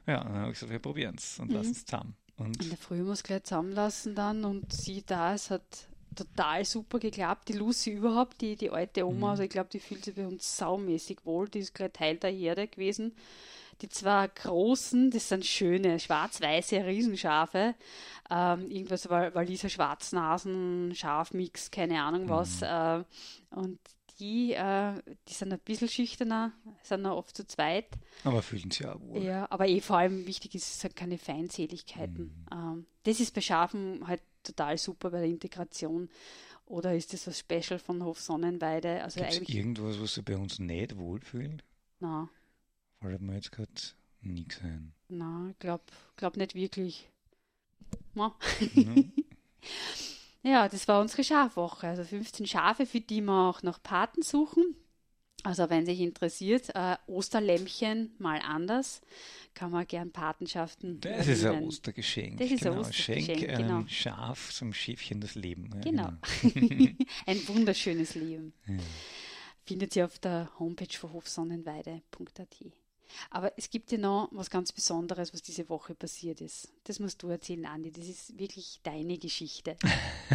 [0.07, 1.57] habe ich gesagt, wir probieren es und mhm.
[1.57, 2.17] lassen es zusammen.
[2.37, 6.99] Und in der Früh muss gleich zusammenlassen dann und sie da, es hat total super
[6.99, 7.49] geklappt.
[7.49, 9.25] Die Lucy überhaupt, die, die alte Oma, mhm.
[9.25, 11.49] also ich glaube, die fühlt sich bei uns saumäßig wohl.
[11.49, 13.15] Die ist gleich Teil der Herde gewesen.
[13.81, 17.77] Die zwei großen, das sind schöne, schwarz-weiße Riesenschafe.
[18.29, 22.61] Ähm, irgendwas Waliser Schwarznasen, Schafmix, keine Ahnung was.
[22.61, 22.67] Mhm.
[22.67, 23.05] Äh,
[23.51, 23.79] und
[24.19, 24.95] die, äh,
[25.29, 26.53] die sind ein bisschen schüchterner,
[26.83, 27.87] sind noch oft zu zweit.
[28.25, 29.23] Aber fühlen sich auch wohl.
[29.23, 32.47] Ja, aber eh vor allem wichtig ist, es sind keine Feindseligkeiten.
[32.51, 32.59] Mhm.
[32.59, 36.09] Ähm, das ist bei Schafen halt total super bei der Integration.
[36.67, 39.03] Oder ist das was Special von Hof Sonnenweide?
[39.03, 41.63] Also Gibt's eigentlich irgendwas, was sie bei uns nicht wohlfühlen?
[42.01, 42.29] Nein.
[43.01, 43.73] Fällt mir jetzt gerade
[44.21, 44.93] nichts ein.
[45.09, 45.85] Nein, ich glaube
[46.17, 47.09] glaub nicht wirklich.
[48.15, 48.35] No.
[48.75, 49.13] Mhm.
[50.43, 51.89] ja, das war unsere Schafwoche.
[51.89, 54.77] Also 15 Schafe, für die wir auch noch Paten suchen.
[55.45, 59.01] Also wenn sich interessiert, äh, Osterlämmchen mal anders,
[59.55, 61.01] kann man gern Patenschaften.
[61.01, 62.39] Das ist ein Ostergeschenk.
[62.39, 62.75] Das ist genau.
[62.75, 63.77] ein Ostergeschenk, Schenk genau.
[63.79, 65.71] einem Schaf zum Schäfchen das Leben.
[65.75, 66.13] Ja, genau.
[66.43, 66.95] genau.
[67.27, 68.53] ein wunderschönes Leben.
[68.67, 68.77] Ja.
[69.65, 72.57] Findet ihr auf der Homepage von hofsonnenweide.at.
[73.31, 76.73] Aber es gibt ja noch was ganz Besonderes, was diese Woche passiert ist.
[76.85, 77.91] Das musst du erzählen, Andi.
[77.91, 79.77] Das ist wirklich deine Geschichte.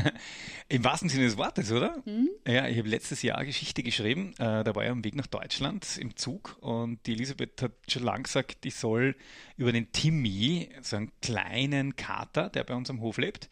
[0.69, 2.01] Im wahrsten Sinne des Wortes, oder?
[2.05, 2.29] Hm?
[2.47, 4.33] Ja, ich habe letztes Jahr Geschichte geschrieben.
[4.33, 8.03] Äh, da war ich am Weg nach Deutschland im Zug und die Elisabeth hat schon
[8.03, 9.15] lang gesagt, ich soll
[9.57, 13.49] über den Timmy, so einen kleinen Kater, der bei uns am Hof lebt.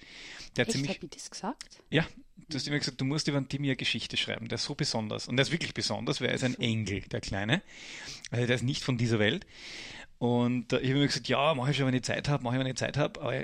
[0.56, 1.82] Der Echt, ziemlich, hab ich das gesagt?
[1.90, 2.06] Ja,
[2.50, 4.48] Du hast immer gesagt, du musst über einen Timmy eine Geschichte schreiben.
[4.48, 5.28] Der ist so besonders.
[5.28, 7.62] Und der ist wirklich besonders, weil er ist ein Engel, der Kleine.
[8.30, 9.46] Also der ist nicht von dieser Welt.
[10.18, 12.56] Und äh, ich habe immer gesagt, ja, mache ich schon, wenn ich Zeit habe, mache
[12.56, 13.20] ich, wenn ich Zeit habe.
[13.22, 13.44] Aber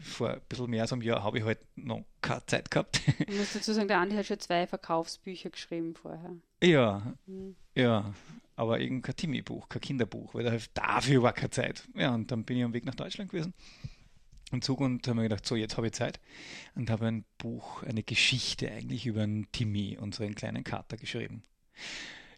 [0.00, 3.00] vor ein bisschen mehr als einem Jahr habe ich halt noch keine Zeit gehabt.
[3.26, 6.36] Ich muss dazu sagen, der Andi hat schon zwei Verkaufsbücher geschrieben vorher.
[6.62, 7.56] Ja, mhm.
[7.74, 8.12] ja.
[8.56, 11.88] Aber eben kein Timmy-Buch, kein Kinderbuch, weil dafür war keine Zeit.
[11.94, 13.52] Ja, und dann bin ich am Weg nach Deutschland gewesen
[14.52, 16.20] im Zug und habe mir gedacht, so jetzt habe ich Zeit
[16.74, 21.42] und habe ein Buch, eine Geschichte eigentlich über einen Timmy, unseren kleinen Kater, geschrieben.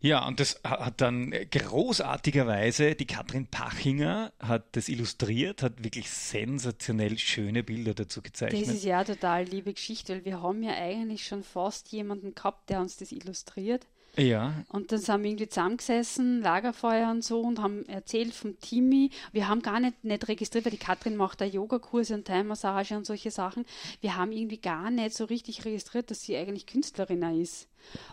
[0.00, 7.18] Ja, und das hat dann großartigerweise die Katrin Pachinger hat das illustriert, hat wirklich sensationell
[7.18, 8.62] schöne Bilder dazu gezeichnet.
[8.62, 12.70] Das ist ja total liebe Geschichte, weil wir haben ja eigentlich schon fast jemanden gehabt,
[12.70, 13.86] der uns das illustriert.
[14.16, 14.64] Ja.
[14.68, 19.10] Und dann sind wir irgendwie zusammengesessen, Lagerfeuer und so und haben erzählt vom Timmy.
[19.32, 23.06] Wir haben gar nicht, nicht registriert, weil die Katrin macht da Yogakurse und Thai-Massage und
[23.06, 23.64] solche Sachen.
[24.00, 27.68] Wir haben irgendwie gar nicht so richtig registriert, dass sie eigentlich Künstlerin ist.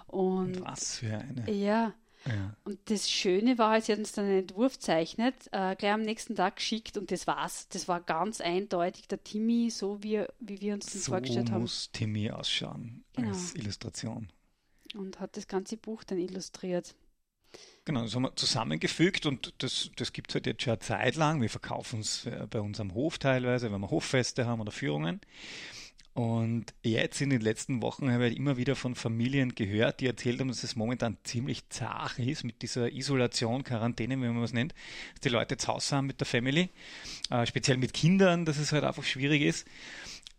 [0.08, 1.52] Und, Was für eine.
[1.52, 1.94] Ja.
[2.26, 2.56] Ja.
[2.64, 6.36] Und das Schöne war, sie hat uns dann einen Entwurf zeichnet, äh, gleich am nächsten
[6.36, 7.68] Tag geschickt und das war's.
[7.68, 11.68] Das war ganz eindeutig der Timmy, so wie, wie wir uns das so vorgestellt haben.
[11.68, 13.28] So muss Timmy ausschauen genau.
[13.28, 14.30] als Illustration
[14.94, 16.96] und hat das ganze Buch dann illustriert.
[17.86, 21.16] Genau, das haben wir zusammengefügt und das, das gibt es halt jetzt schon eine Zeit
[21.16, 21.42] lang.
[21.42, 25.20] Wir verkaufen es äh, bei uns am Hof teilweise, wenn wir Hoffeste haben oder Führungen.
[26.14, 30.40] Und jetzt in den letzten Wochen habe ich immer wieder von Familien gehört, die erzählt
[30.40, 34.74] haben, dass es momentan ziemlich zart ist mit dieser Isolation, Quarantäne, wie man es nennt,
[35.14, 36.70] dass die Leute zu Hause haben mit der Family,
[37.32, 39.68] äh, speziell mit Kindern, dass es halt einfach schwierig ist.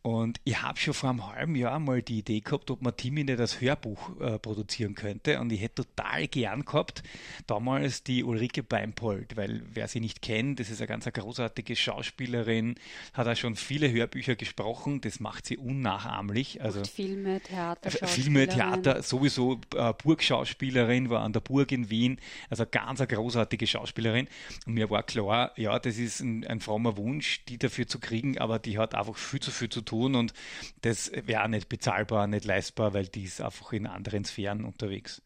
[0.07, 3.25] Und ich habe schon vor einem halben Jahr mal die Idee gehabt, ob man Timmy
[3.25, 5.41] nicht das Hörbuch äh, produzieren könnte.
[5.41, 7.03] Und ich hätte total gern gehabt,
[7.47, 12.75] damals die Ulrike Beimpold, weil wer sie nicht kennt, das ist eine ganz großartige Schauspielerin,
[13.15, 16.61] hat auch schon viele Hörbücher gesprochen, das macht sie unnachahmlich.
[16.61, 22.19] Also Und Filme, Theater, Filme, Theater, sowieso äh, Burgschauspielerin, war an der Burg in Wien,
[22.51, 24.29] also ganz eine großartige Schauspielerin.
[24.67, 28.37] Und mir war klar, ja, das ist ein, ein frommer Wunsch, die dafür zu kriegen,
[28.37, 30.35] aber die hat einfach viel zu viel zu tun tun und
[30.83, 35.23] das wäre nicht bezahlbar, nicht leistbar, weil die ist einfach in anderen Sphären unterwegs.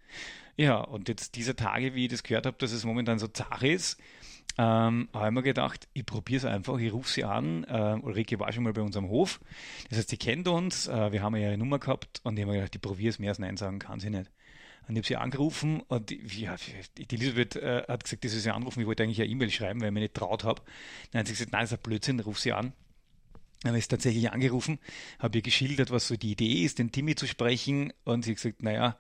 [0.57, 3.63] Ja, und jetzt diese Tage, wie ich das gehört habe, dass es momentan so zart
[3.63, 4.01] ist,
[4.59, 7.63] ähm, habe ich mir gedacht, ich probiere es einfach, ich rufe sie an.
[7.65, 9.41] Äh, Ulrike war schon mal bei uns am Hof.
[9.89, 12.59] Das heißt, sie kennt uns, äh, wir haben ihre Nummer gehabt und ich habe mir
[12.59, 14.33] gedacht, ich probiere es mehr als Nein sagen, kann sie nicht.
[14.89, 16.57] Und ich habe sie angerufen und ja,
[16.97, 19.81] die Elisabeth äh, hat gesagt, das ist sie anrufen, ich wollte eigentlich eine E-Mail schreiben,
[19.81, 20.63] weil ich mir nicht traut habe.
[21.13, 22.73] Dann hat sie gesagt, nein, das ist ein Blödsinn, ruf sie an
[23.65, 24.79] habe ich tatsächlich angerufen,
[25.19, 28.37] habe ihr geschildert, was so die Idee ist, den Timmy zu sprechen und sie hat
[28.37, 28.97] gesagt, naja,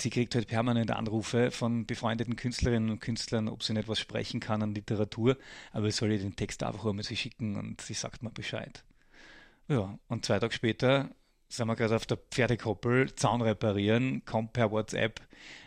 [0.00, 4.40] sie kriegt halt permanent Anrufe von befreundeten Künstlerinnen und Künstlern, ob sie nicht was sprechen
[4.40, 5.36] kann an Literatur,
[5.72, 8.84] aber ich soll ihr den Text einfach einmal sie schicken und sie sagt mir Bescheid.
[9.68, 11.14] Ja, und zwei Tage später
[11.48, 15.20] sind wir gerade auf der Pferdekoppel, Zaun reparieren, kommt per WhatsApp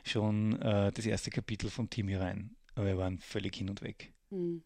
[0.04, 2.56] schon äh, das erste Kapitel vom Timmy rein.
[2.74, 4.12] Aber wir waren völlig hin und weg.
[4.32, 4.64] Hm.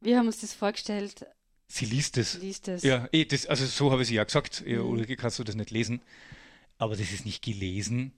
[0.00, 1.26] Wir haben uns das vorgestellt,
[1.74, 2.38] Sie liest es.
[2.38, 2.82] Liest es.
[2.82, 4.62] Ja, eh, das, also so habe ich sie ja gesagt.
[4.66, 4.82] Mhm.
[4.82, 6.02] Ulrike, kannst du das nicht lesen?
[6.76, 8.12] Aber das ist nicht gelesen.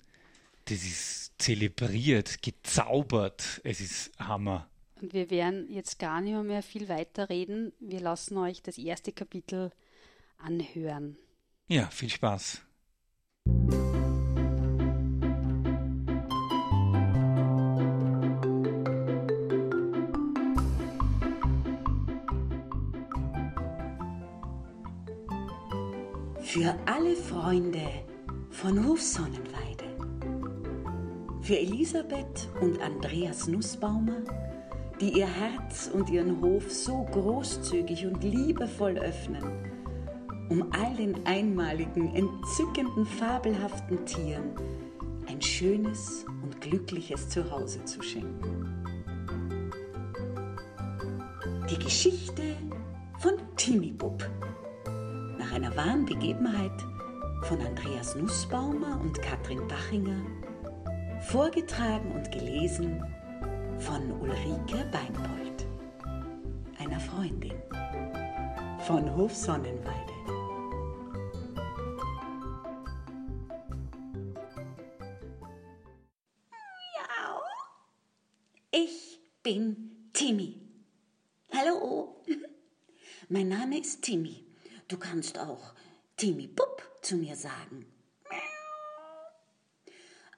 [0.65, 3.61] Das ist zelebriert, gezaubert.
[3.63, 4.69] Es ist Hammer.
[5.01, 7.73] Und wir werden jetzt gar nicht mehr viel weiter reden.
[7.79, 9.71] Wir lassen euch das erste Kapitel
[10.37, 11.17] anhören.
[11.69, 12.61] Ja, viel Spaß.
[26.55, 27.83] Für alle Freunde
[28.51, 29.87] von Hofsonnenweide.
[31.41, 34.23] Für Elisabeth und Andreas Nussbaumer,
[35.01, 39.43] die ihr Herz und ihren Hof so großzügig und liebevoll öffnen,
[40.49, 44.53] um all den einmaligen, entzückenden, fabelhaften Tieren
[45.27, 48.87] ein schönes und glückliches Zuhause zu schenken.
[51.69, 52.45] Die Geschichte
[53.19, 54.23] von Timmy Bub
[55.55, 56.73] einer wahren Begebenheit
[57.43, 60.21] von Andreas Nussbaumer und Katrin Bachinger,
[61.21, 63.01] vorgetragen und gelesen
[63.79, 65.67] von Ulrike Beinbold,
[66.81, 67.55] einer Freundin
[68.81, 70.13] von Hof Sonnenweide.
[78.73, 80.61] Ich bin Timmy.
[81.53, 82.21] Hallo.
[83.29, 84.44] Mein Name ist Timmy.
[84.89, 85.75] Du kannst auch
[86.17, 87.87] Timmy Bub zu mir sagen.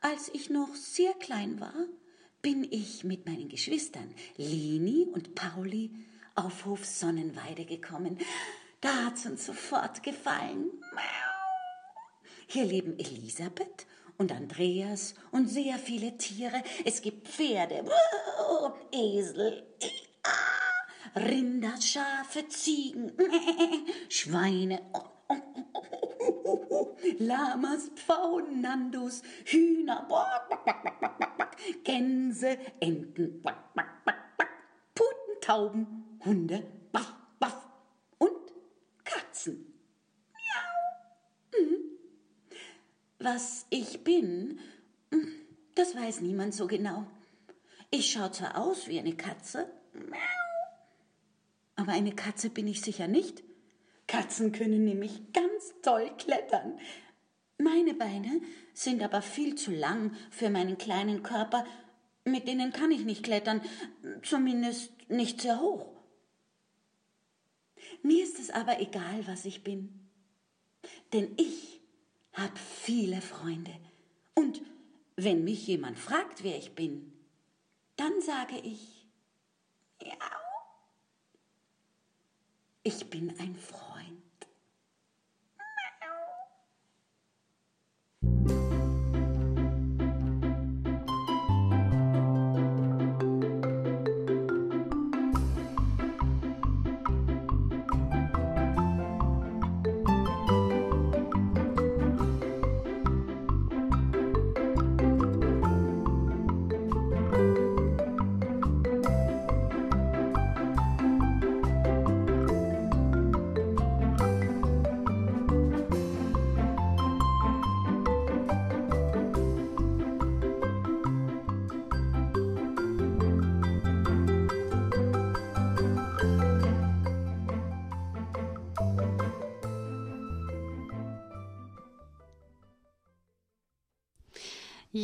[0.00, 1.74] Als ich noch sehr klein war,
[2.42, 5.90] bin ich mit meinen Geschwistern Leni und Pauli
[6.37, 8.18] auf Hof Sonnenweide gekommen.
[8.80, 10.70] Da hat's uns sofort gefallen.
[12.46, 16.62] Hier leben Elisabeth und Andreas und sehr viele Tiere.
[16.85, 17.85] Es gibt Pferde,
[18.92, 19.66] Esel,
[21.16, 23.12] Rinder, Schafe, Ziegen,
[24.11, 24.83] Schweine,
[27.18, 30.07] Lamas, Pfauen, Nandus, Hühner,
[31.85, 33.42] Gänse, Enten,
[34.94, 37.66] Puten, Tauben, Hunde, baff, baff
[38.18, 38.52] und
[39.05, 39.72] Katzen.
[40.33, 41.62] Miau.
[41.62, 41.76] Mhm.
[43.18, 44.59] Was ich bin,
[45.11, 45.33] hm,
[45.74, 47.07] das weiß niemand so genau.
[47.90, 49.70] Ich schaue zwar aus wie eine Katze,
[51.76, 53.44] aber eine Katze bin ich sicher nicht.
[54.06, 56.78] Katzen können nämlich ganz toll klettern.
[57.58, 58.40] Meine Beine
[58.74, 61.64] sind aber viel zu lang für meinen kleinen Körper.
[62.24, 63.62] Mit denen kann ich nicht klettern,
[64.22, 65.92] zumindest nicht sehr hoch.
[68.02, 70.08] Mir ist es aber egal, was ich bin.
[71.12, 71.80] Denn ich
[72.32, 73.72] habe viele Freunde.
[74.34, 74.62] Und
[75.16, 77.12] wenn mich jemand fragt, wer ich bin,
[77.96, 79.08] dann sage ich,
[80.02, 80.12] ja,
[82.87, 83.87] ich bin ein Freund.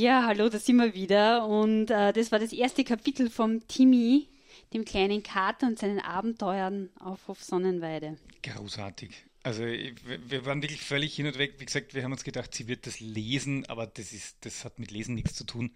[0.02, 1.46] Ja, hallo, da sind wir wieder.
[1.46, 4.26] Und äh, das war das erste Kapitel vom Timmy,
[4.74, 8.18] dem kleinen Kater und seinen Abenteuern auf Hof Sonnenweide.
[8.42, 9.12] Großartig.
[9.44, 11.54] Also wir waren wirklich völlig hin und weg.
[11.58, 14.80] Wie gesagt, wir haben uns gedacht, sie wird das lesen, aber das ist, das hat
[14.80, 15.70] mit Lesen nichts zu tun,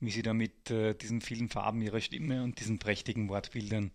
[0.00, 3.92] wie sie da mit äh, diesen vielen Farben ihrer Stimme und diesen prächtigen Wortbildern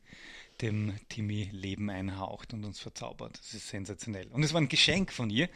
[0.61, 3.37] dem Timmy Leben einhaucht und uns verzaubert.
[3.37, 4.27] Das ist sensationell.
[4.27, 5.49] Und es war ein Geschenk von ihr.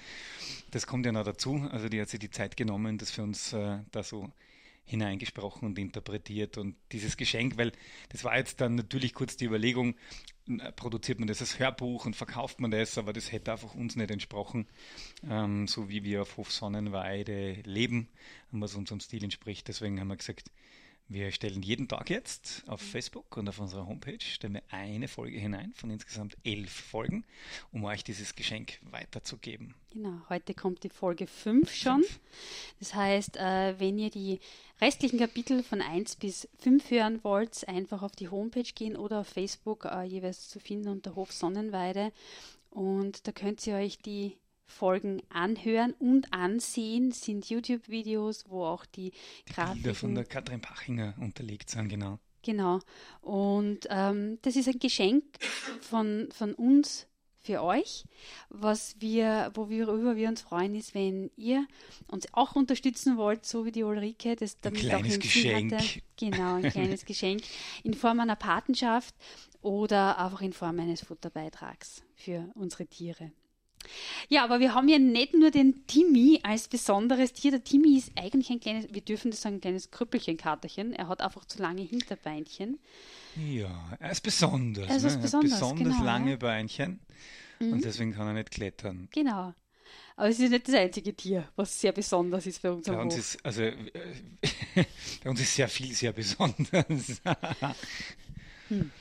[0.71, 1.67] Das kommt ja noch dazu.
[1.71, 4.32] Also die hat sich die Zeit genommen, das für uns äh, da so
[4.86, 6.58] hineingesprochen und interpretiert.
[6.58, 7.71] Und dieses Geschenk, weil
[8.10, 9.95] das war jetzt dann natürlich kurz die Überlegung,
[10.47, 13.95] äh, produziert man das als Hörbuch und verkauft man das, aber das hätte einfach uns
[13.95, 14.67] nicht entsprochen,
[15.29, 18.10] ähm, so wie wir auf Hof Sonnenweide leben,
[18.51, 19.67] was unserem Stil entspricht.
[19.67, 20.51] Deswegen haben wir gesagt,
[21.10, 25.39] wir stellen jeden Tag jetzt auf Facebook und auf unserer Homepage stellen wir eine Folge
[25.39, 27.26] hinein von insgesamt elf Folgen,
[27.72, 29.74] um euch dieses Geschenk weiterzugeben.
[29.91, 32.04] Genau, heute kommt die Folge 5 schon.
[32.78, 34.39] Das heißt, äh, wenn ihr die
[34.80, 39.28] restlichen Kapitel von 1 bis 5 hören wollt, einfach auf die Homepage gehen oder auf
[39.28, 42.12] Facebook äh, jeweils zu finden unter Hof Sonnenweide.
[42.69, 44.38] Und da könnt ihr euch die
[44.69, 49.12] Folgen anhören und ansehen sind YouTube-Videos, wo auch die
[49.45, 49.84] Grafiken...
[49.84, 52.19] Bilder von der Katrin Pachinger unterlegt sind, genau.
[52.43, 52.79] Genau.
[53.21, 55.23] Und ähm, das ist ein Geschenk
[55.82, 57.08] von, von uns
[57.39, 58.05] für euch.
[58.49, 61.65] Was wir, wo wir, worüber wir uns freuen, ist, wenn ihr
[62.08, 65.73] uns auch unterstützen wollt, so wie die Ulrike, das damit ein kleines auch Geschenk.
[65.73, 66.01] Hatte.
[66.17, 67.41] Genau, ein kleines Geschenk
[67.84, 69.15] in Form einer Patenschaft
[69.62, 73.32] oder einfach in Form eines Futterbeitrags für unsere Tiere.
[74.28, 77.52] Ja, aber wir haben ja nicht nur den Timmy als besonderes Tier.
[77.52, 80.93] Der Timmy ist eigentlich ein kleines, wir dürfen das sagen, ein kleines Krüppelchen-Katerchen.
[80.93, 82.80] Er hat einfach zu lange Hinterbeinchen.
[83.36, 84.89] Ja, er ist besonders.
[84.89, 85.21] Er ist ne?
[85.21, 86.99] besonders, besonders genau, lange Beinchen
[87.60, 87.73] mhm.
[87.73, 89.08] und deswegen kann er nicht klettern.
[89.12, 89.54] Genau.
[90.15, 93.15] Aber es ist nicht das einzige Tier, was sehr besonders ist für uns bei uns
[93.15, 93.73] Ist, also, äh,
[95.23, 97.21] bei uns ist sehr viel sehr besonders.
[98.67, 98.91] hm.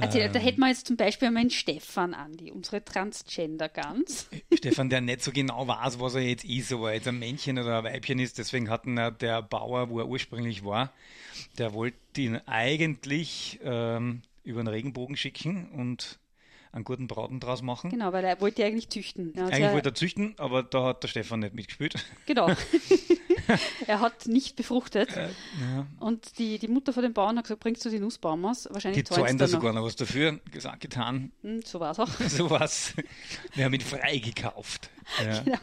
[0.00, 4.28] Also, ähm, da hätten wir jetzt zum Beispiel einmal einen Stefan, Andi, unsere Transgender-Gans.
[4.54, 7.58] Stefan, der nicht so genau weiß, was er jetzt ist, ob er jetzt ein Männchen
[7.58, 8.38] oder ein Weibchen ist.
[8.38, 10.92] Deswegen hat ihn der Bauer, wo er ursprünglich war,
[11.58, 16.18] der wollte ihn eigentlich ähm, über einen Regenbogen schicken und
[16.72, 17.90] einen guten Braten draus machen.
[17.90, 19.32] Genau, weil er wollte eigentlich züchten.
[19.36, 21.94] Also eigentlich wollte er züchten, aber da hat der Stefan nicht mitgespielt.
[22.26, 22.48] Genau.
[23.86, 25.16] er hat nicht befruchtet.
[25.16, 25.28] Äh,
[25.60, 25.86] ja.
[26.00, 28.68] Und die, die Mutter von dem Bauern hat gesagt, bringst du die Nussbaumers?
[28.70, 31.32] Wahrscheinlich Die zahlen da sogar noch was dafür gesagt, getan.
[31.42, 32.08] Hm, so war es auch.
[32.28, 32.94] Sowas.
[33.54, 34.90] Wir haben ihn freigekauft.
[35.24, 35.40] Ja.
[35.40, 35.58] Genau.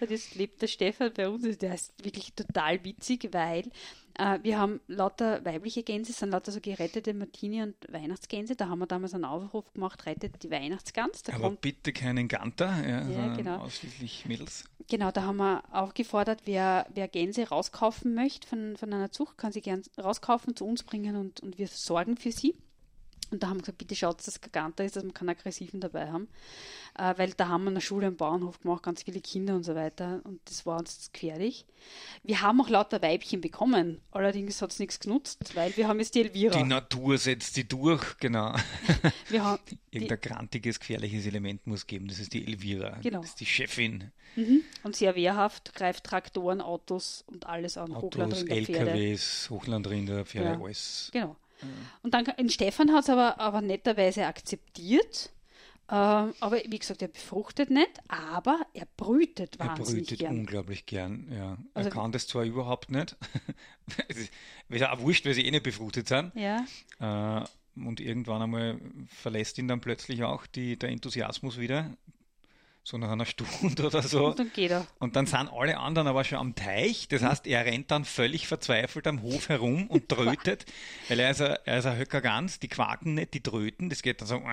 [0.00, 1.58] Und jetzt lebt der Stefan bei uns.
[1.58, 3.70] Der ist wirklich total witzig, weil
[4.18, 8.56] äh, wir haben lauter weibliche Gänse, sind lauter so gerettete Martini- und Weihnachtsgänse.
[8.56, 11.22] Da haben wir damals einen Aufruf gemacht, rettet die Weihnachtsgans.
[11.22, 13.56] Da Aber bitte keinen Ganter, ja, sondern genau.
[13.58, 14.64] ausschließlich Mädels.
[14.88, 19.52] genau, da haben wir aufgefordert, wer, wer Gänse rauskaufen möchte von, von einer Zucht, kann
[19.52, 22.54] sie gern rauskaufen, zu uns bringen und, und wir sorgen für sie.
[23.30, 25.28] Und da haben wir gesagt, bitte schaut, dass es kein Ganter ist, dass wir keinen
[25.30, 26.28] Aggressiven dabei haben.
[26.98, 29.74] Äh, weil da haben wir eine Schule am Bauernhof gemacht, ganz viele Kinder und so
[29.74, 30.20] weiter.
[30.24, 31.66] Und das war uns gefährlich.
[32.22, 34.00] Wir haben auch lauter Weibchen bekommen.
[34.10, 36.56] Allerdings hat es nichts genutzt, weil wir haben jetzt die Elvira.
[36.56, 38.54] Die Natur setzt sie durch, genau.
[39.28, 39.62] wir haben
[39.92, 42.08] Irgendein grantiges, gefährliches Element muss geben.
[42.08, 42.98] Das ist die Elvira.
[43.02, 43.20] Genau.
[43.20, 44.10] Das ist die Chefin.
[44.82, 47.92] und sehr wehrhaft, greift Traktoren, Autos und alles an.
[47.92, 48.54] Autos, Hochlandrinder.
[48.54, 50.60] LKWs, Hochlandrinder, Pferde, Ja.
[50.60, 51.10] alles.
[51.12, 51.36] Genau.
[52.02, 55.30] Und dann, den Stefan hat es aber, aber netterweise akzeptiert.
[55.92, 60.38] Ähm, aber wie gesagt, er befruchtet nicht, aber er brütet Er wahnsinnig brütet gern.
[60.38, 61.58] unglaublich gern, ja.
[61.74, 63.16] Also- er kann das zwar überhaupt nicht.
[64.08, 64.16] Es
[64.68, 66.32] ist auch wurscht, weil sie eh nicht befruchtet sind.
[66.36, 66.64] Ja,
[67.00, 67.44] Äh,
[67.76, 71.90] und irgendwann einmal verlässt ihn dann plötzlich auch die, der Enthusiasmus wieder.
[72.82, 74.28] So nach einer Stunde oder so.
[74.28, 74.86] und dann geht er.
[74.98, 77.08] Und dann sind alle anderen aber schon am Teich.
[77.08, 80.64] Das heißt, er rennt dann völlig verzweifelt am Hof herum und trötet,
[81.08, 83.90] weil er ist ein, er ist ein Höcker Gans, die quaken nicht, die tröten.
[83.90, 84.40] Das geht dann so.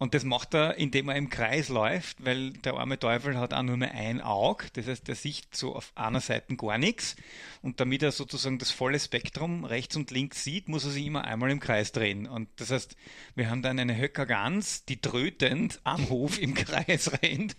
[0.00, 3.62] Und das macht er, indem er im Kreis läuft, weil der arme Teufel hat auch
[3.62, 4.64] nur mehr ein Auge.
[4.72, 7.16] Das heißt, er sieht so auf einer Seite gar nichts.
[7.60, 11.24] Und damit er sozusagen das volle Spektrum rechts und links sieht, muss er sich immer
[11.24, 12.26] einmal im Kreis drehen.
[12.26, 12.96] Und das heißt,
[13.34, 17.54] wir haben dann eine Höcker Gans, die trötend am Hof im Kreis rennt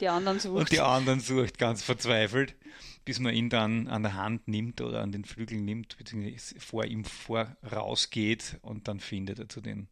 [0.00, 0.60] Die anderen sucht.
[0.60, 2.56] und die anderen sucht ganz verzweifelt,
[3.04, 6.86] bis man ihn dann an der Hand nimmt oder an den Flügeln nimmt, beziehungsweise vor
[6.86, 9.88] ihm vorausgeht und dann findet er zu den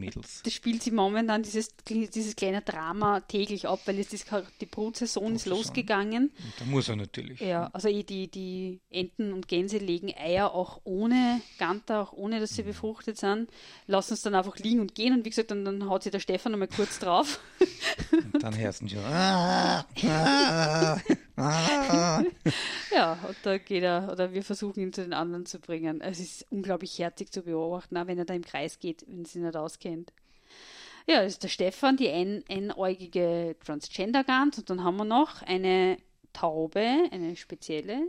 [0.00, 0.42] Mädels.
[0.44, 4.26] das spielt sie momentan dieses, dieses kleine Drama täglich ab, weil jetzt ist
[4.60, 5.56] die Brutsaison ist Brutsaison.
[5.58, 6.32] losgegangen.
[6.58, 7.40] Da muss er natürlich.
[7.40, 12.40] Ja, also eh die, die Enten und Gänse legen Eier auch ohne Ganter, auch ohne
[12.40, 12.66] dass sie Mhm.
[12.68, 13.50] befruchtet sind,
[13.86, 16.20] lassen es dann einfach liegen und gehen und wie gesagt, dann, dann haut sich der
[16.20, 17.40] Stefan nochmal kurz drauf.
[18.32, 19.02] Und dann du schon.
[21.36, 22.22] Ah.
[22.92, 26.00] Ja, und da geht er, oder wir versuchen ihn zu den anderen zu bringen.
[26.00, 29.40] Es ist unglaublich herzig zu beobachten, auch wenn er da im Kreis geht, wenn sie
[29.40, 30.12] nicht auskennt.
[31.08, 35.98] Ja, das ist der Stefan, die ein, einäugige Transgender-Gans und dann haben wir noch eine
[36.32, 38.08] Taube, eine spezielle,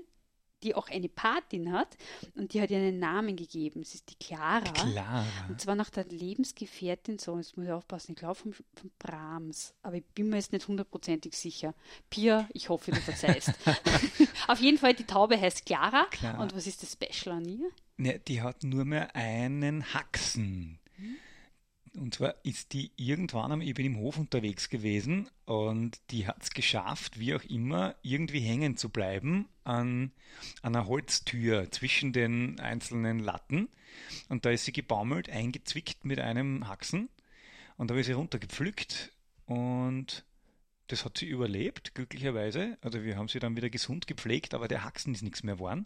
[0.64, 1.98] die auch eine Patin hat
[2.36, 3.82] und die hat ihr einen Namen gegeben.
[3.82, 4.72] Es ist die Clara.
[4.72, 5.26] Klar.
[5.50, 9.76] Und zwar nach der Lebensgefährtin, so, jetzt muss ich aufpassen, ich glaube von, von Brahms,
[9.84, 11.74] aber ich bin mir jetzt nicht hundertprozentig sicher.
[12.10, 13.52] Pia, ich hoffe, du verzeihst.
[14.48, 16.06] Auf jeden Fall, die Taube heißt Clara.
[16.12, 16.42] Clara.
[16.42, 17.70] Und was ist das Special an ihr?
[17.98, 20.80] Ne, die hat nur mehr einen Haxen.
[21.96, 26.42] Und zwar ist die irgendwann einmal, ich bin im Hof unterwegs gewesen und die hat
[26.42, 30.12] es geschafft, wie auch immer, irgendwie hängen zu bleiben an,
[30.62, 33.70] an einer Holztür zwischen den einzelnen Latten.
[34.30, 37.10] Und da ist sie gebaumelt, eingezwickt mit einem Haxen.
[37.78, 39.12] Und da habe ich sie runtergepflückt
[39.46, 40.26] und
[40.88, 42.78] das hat sie überlebt, glücklicherweise.
[42.82, 45.86] Also wir haben sie dann wieder gesund gepflegt, aber der Haxen ist nichts mehr geworden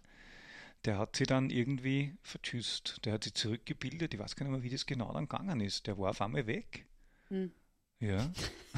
[0.86, 3.06] der hat sie dann irgendwie vertschüsst.
[3.06, 4.13] Der hat sie zurückgebildet.
[4.13, 5.88] Ich weiß gar nicht mehr, wie das genau dann gegangen ist.
[5.88, 6.86] Der war auf einmal weg.
[7.28, 7.52] Hm.
[8.02, 8.32] Ja,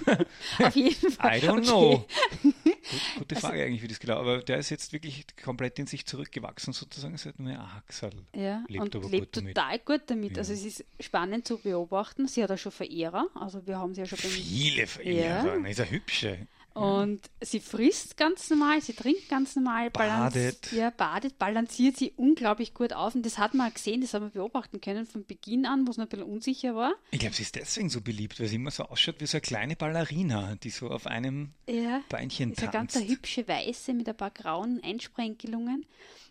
[0.59, 1.37] Auf jeden Fall.
[1.37, 2.07] I don't know.
[2.41, 2.55] Gut,
[3.19, 4.17] gute Frage eigentlich, wie das genau.
[4.17, 7.15] Aber der ist jetzt wirklich komplett in sich zurückgewachsen, sozusagen.
[7.17, 8.11] Seit nur ein Haxal.
[8.35, 9.55] Ja, Lebt und lebt gut damit.
[9.55, 10.31] total gut damit.
[10.31, 10.37] Ja.
[10.39, 12.27] Also es ist spannend zu beobachten.
[12.27, 13.27] Sie hat auch schon Verehrer.
[13.35, 15.59] Also wir haben sie ja schon Viele Verehrer.
[15.59, 15.67] Ja.
[15.67, 16.47] Ist eine hübsche.
[16.73, 20.71] Und sie frisst ganz normal, sie trinkt ganz normal, Badet.
[20.71, 23.13] ja, badet, balanciert sie unglaublich gut auf.
[23.13, 25.97] Und das hat man gesehen, das haben wir beobachten können von Beginn an, wo es
[25.97, 26.93] noch ein bisschen unsicher war.
[27.11, 29.41] Ich glaube, sie ist deswegen so beliebt, weil sie immer so ausschaut wie so eine
[29.41, 32.95] kleine Ballerina, die so auf einem Ja, Beinchen ist eine tanzt.
[32.95, 35.85] ganz hübsche Weiße mit ein paar grauen Einsprenkelungen.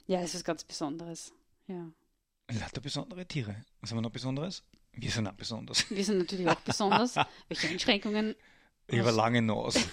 [0.07, 1.33] Ja, das ist was ganz Besonderes.
[1.68, 1.90] Ja.
[2.50, 3.57] Lauter besondere Tiere.
[3.81, 4.64] Was haben wir noch Besonderes?
[4.92, 5.88] Wir sind auch besonders.
[5.90, 7.14] Wir sind natürlich auch besonders.
[7.48, 8.35] Welche Einschränkungen?
[8.88, 9.81] Ich habe eine lange Nase.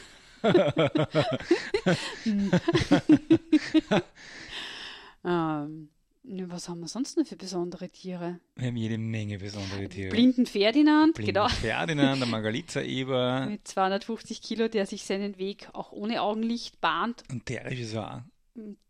[5.24, 5.90] Ähm,
[6.24, 8.40] was haben wir sonst noch für besondere Tiere?
[8.56, 10.10] Wir haben jede Menge besondere Tiere.
[10.10, 11.48] Blinden Ferdinand, Blinden genau.
[11.48, 17.24] Ferdinand, der Margalitza Eber Mit 250 Kilo, der sich seinen Weg auch ohne Augenlicht bahnt.
[17.32, 18.22] und der ist auch.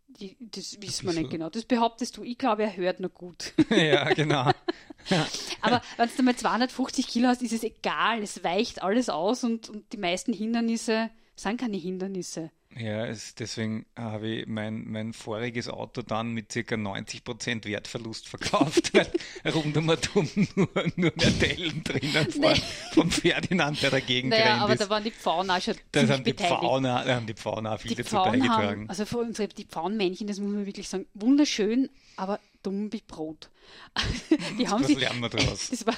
[0.07, 1.49] Die, das wissen wir nicht genau.
[1.49, 2.23] Das behauptest du.
[2.23, 3.53] Ich glaube, er hört noch gut.
[3.69, 4.49] ja, genau.
[5.61, 8.23] Aber wenn du mal 250 Kilo hast, ist es egal.
[8.23, 12.51] Es weicht alles aus und, und die meisten Hindernisse sind keine Hindernisse.
[12.75, 16.59] Ja, es, deswegen habe ich mein, mein voriges Auto dann mit ca.
[16.75, 22.61] 90% Wertverlust verkauft, weil rund um nur, nur mehr Dellen drinnen Nee.
[22.91, 24.81] von Ferdinand, der dagegen Naja, gerannt aber ist.
[24.81, 26.33] da waren die Pfauen auch schon da haben die.
[26.33, 28.81] Pfauen, haben die Pfauen auch viel die dazu Pfauen beigetragen.
[28.81, 33.01] haben, also für unsere, die Pfauenmännchen, das muss man wirklich sagen, wunderschön, aber dumm wie
[33.07, 33.49] Brot.
[34.59, 35.69] Die haben Was sich, lernen wir daraus?
[35.71, 35.93] das war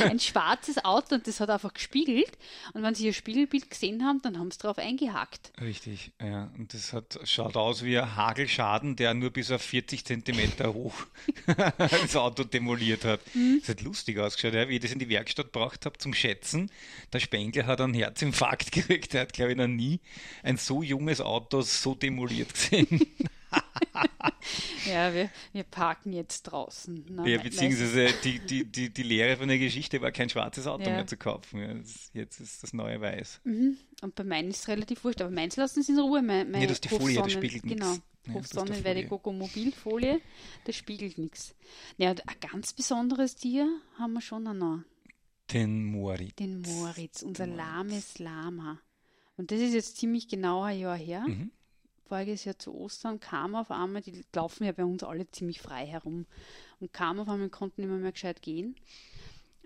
[0.00, 2.32] ein schwarzes Auto und das hat einfach gespiegelt.
[2.72, 5.52] Und wenn sie ihr Spiegelbild gesehen haben, dann haben sie drauf eingehackt.
[5.60, 6.50] Richtig, ja.
[6.56, 10.94] Und das hat, schaut aus wie ein Hagelschaden, der nur bis auf 40 Zentimeter hoch
[11.78, 13.20] das Auto demoliert hat.
[13.34, 13.58] Mhm.
[13.60, 16.70] Das hat lustig ausgeschaut, ja, wie ich das in die Werkstatt gebracht habe zum Schätzen.
[17.12, 19.12] Der Spengler hat einen Herzinfarkt gekriegt.
[19.12, 20.00] Der hat, glaube ich, noch nie
[20.42, 23.00] ein so junges Auto so demoliert gesehen.
[24.86, 27.06] Ja, wir, wir parken jetzt draußen.
[27.08, 30.66] Na, ja, me- beziehungsweise die, die, die, die Lehre von der Geschichte war, kein schwarzes
[30.66, 30.90] Auto Ja.
[30.90, 31.60] mehr zu kaufen.
[31.60, 33.40] Ja, das, jetzt ist das neue Weiß.
[33.44, 36.20] Und bei meinen ist es relativ wurscht, aber meins lassen sie in Ruhe.
[36.22, 37.80] Mein, mein Ja, das ist die Folie, das spiegelt nix.
[37.80, 37.96] Genau,
[38.26, 39.08] Ja, Hofsonnenweide Folie.
[39.08, 40.20] Gogo-Mobilfolie,
[40.66, 41.54] das spiegelt nichts.
[41.96, 43.66] Ja, und ein ganz besonderes Tier
[43.98, 44.80] haben wir schon noch.
[45.52, 46.34] Den Moritz.
[46.36, 47.58] Den Moritz, unser Moritz.
[47.64, 48.80] lahmes Lama.
[49.36, 51.24] Und das ist jetzt ziemlich genau ein Jahr her.
[51.26, 51.50] Mhm.
[52.08, 55.86] Voriges Jahr zu Ostern kam auf einmal, die laufen ja bei uns alle ziemlich frei
[55.86, 56.26] herum,
[56.80, 58.76] und kam auf einmal, konnten nicht mehr, mehr gescheit gehen.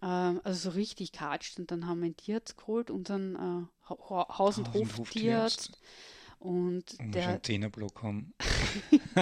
[0.02, 1.58] Ähm, also so richtig katscht.
[1.58, 4.98] Und dann haben wir einen Tierarzt geholt, unseren äh, Ha- Ha- Haus- und Haus- und
[4.98, 5.78] Hoftierarzt.
[6.38, 8.32] Und Und der einen Zehnerblock haben.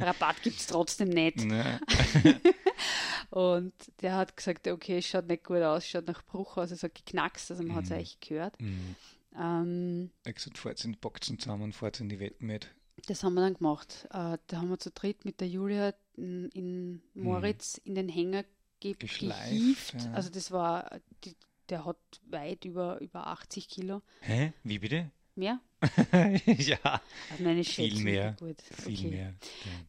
[0.00, 1.44] Rabatt gibt es trotzdem nicht.
[1.44, 1.80] Ne?
[3.30, 3.72] Und
[4.02, 6.94] der hat gesagt, okay, es schaut nicht gut aus, schaut nach Bruch aus, es hat
[6.94, 8.60] geknackst, also man hat es eigentlich gehört.
[8.60, 8.96] Mhm.
[9.38, 12.68] Ähm, gesagt, fahrt in die Boxen zusammen und fahrt in die Wetten mit.
[13.06, 14.06] das haben wir dann gemacht.
[14.10, 18.44] Äh, da haben wir zu dritt mit der Julia in, in Moritz in den Hänger
[18.80, 18.94] ge.
[18.98, 19.94] Geschleift, gehievt.
[19.94, 20.12] ja.
[20.12, 21.36] Also das war, die,
[21.68, 21.96] der hat
[22.28, 24.02] weit über, über 80 Kilo.
[24.20, 24.52] Hä?
[24.64, 25.10] Wie bitte?
[25.36, 25.60] Mehr?
[26.44, 27.00] ja,
[27.30, 28.36] Also meine viel Schätzung, mehr.
[28.38, 29.10] Gut, Viel okay.
[29.10, 29.34] mehr.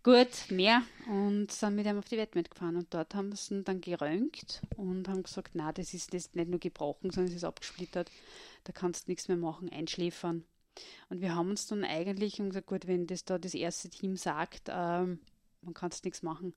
[0.04, 0.84] Gut, mehr.
[1.10, 2.78] Und sind mit ihm auf die Wett mitgefahren.
[2.78, 6.50] Und dort haben sie ihn dann geröntgt und haben gesagt, na, das ist das nicht
[6.50, 8.10] nur gebrochen, sondern es ist abgesplittert.
[8.64, 10.44] Da kannst du nichts mehr machen, einschläfern.
[11.10, 14.16] Und wir haben uns dann eigentlich und gesagt, gut, wenn das da das erste Team
[14.16, 15.20] sagt, ähm,
[15.62, 16.54] man kann es nichts machen.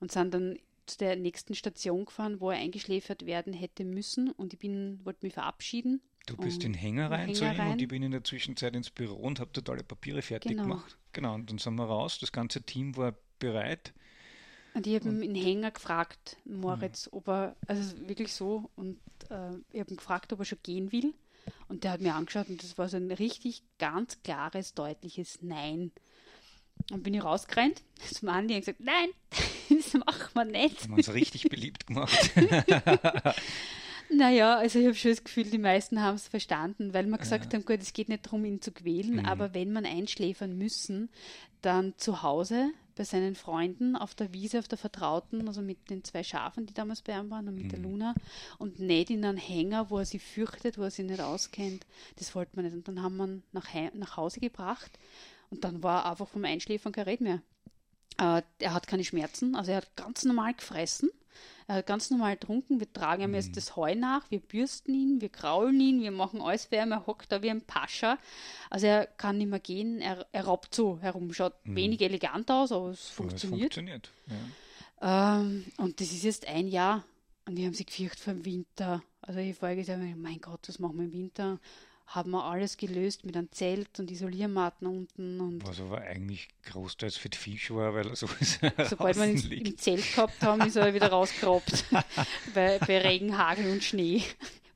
[0.00, 4.30] Und sind dann zu der nächsten Station gefahren, wo er eingeschläfert werden hätte müssen.
[4.30, 6.02] Und ich bin, wollte mich verabschieden.
[6.26, 7.72] Du bist in Hänger rein zu ihm rein.
[7.72, 10.62] und ich bin in der Zwischenzeit ins Büro und habe dort alle Papiere fertig Genau.
[10.62, 10.96] gemacht.
[11.12, 12.18] Genau, und dann sind wir raus.
[12.18, 13.92] Das ganze Team war bereit.
[14.72, 18.98] Und ich habe ihn in Hänger gefragt, Moritz, ob er, also wirklich so, und
[19.30, 21.14] äh, ich habe ihn gefragt, ob er schon gehen will.
[21.68, 25.92] Und der hat mir angeschaut und das war so ein richtig ganz klares, deutliches Nein.
[26.92, 27.82] Und bin ich rausgerannt
[28.12, 29.08] zum Andi und gesagt, nein,
[29.70, 30.82] das machen wir nicht.
[30.82, 32.30] Haben wir uns richtig beliebt gemacht.
[34.10, 37.54] Naja, also ich habe schon das Gefühl, die meisten haben es verstanden, weil wir gesagt
[37.54, 39.26] haben, gut, es geht nicht darum, ihn zu quälen, Mhm.
[39.26, 41.08] aber wenn man einschläfern müssen,
[41.62, 46.04] dann zu Hause bei seinen Freunden auf der Wiese, auf der Vertrauten, also mit den
[46.04, 47.68] zwei Schafen, die damals bei ihm waren und mit Mhm.
[47.70, 48.14] der Luna
[48.58, 51.86] und nicht in einen Hänger, wo er sich fürchtet, wo er sich nicht auskennt.
[52.16, 52.74] Das wollte man nicht.
[52.74, 54.98] Und dann haben wir ihn nach, nach Hause gebracht
[55.50, 57.42] und dann war einfach vom Einschläfern kein Red mehr.
[58.18, 61.10] Äh, er hat keine Schmerzen, also er hat ganz normal gefressen,
[61.68, 62.78] hat ganz normal getrunken.
[62.80, 66.42] Wir tragen ihm jetzt das Heu nach, wir bürsten ihn, wir kraulen ihn, wir machen
[66.42, 68.18] alles für ihn, er hockt da wie ein Pascha.
[68.70, 72.70] Also er kann nicht mehr gehen, er, er robbt so herum, schaut wenig elegant aus,
[72.72, 73.74] aber es Aber es funktioniert.
[73.74, 74.10] funktioniert.
[75.00, 75.38] Ja.
[75.40, 77.04] Ähm, und das ist jetzt ein Jahr
[77.46, 79.02] und wir haben sie gefürchtet vor dem Winter.
[79.20, 81.58] Also ich vorher gesagt, mein Gott, was machen wir im Winter?
[82.06, 87.16] Haben wir alles gelöst mit einem Zelt und Isoliermatten unten und Was aber eigentlich großteils
[87.16, 88.26] für die Fische war, weil er so
[88.88, 89.68] Sobald wir ihn liegt.
[89.68, 91.84] im Zelt gehabt haben, ist er wieder rausgerobbt.
[92.54, 94.22] bei, bei Regen, Hagel und Schnee.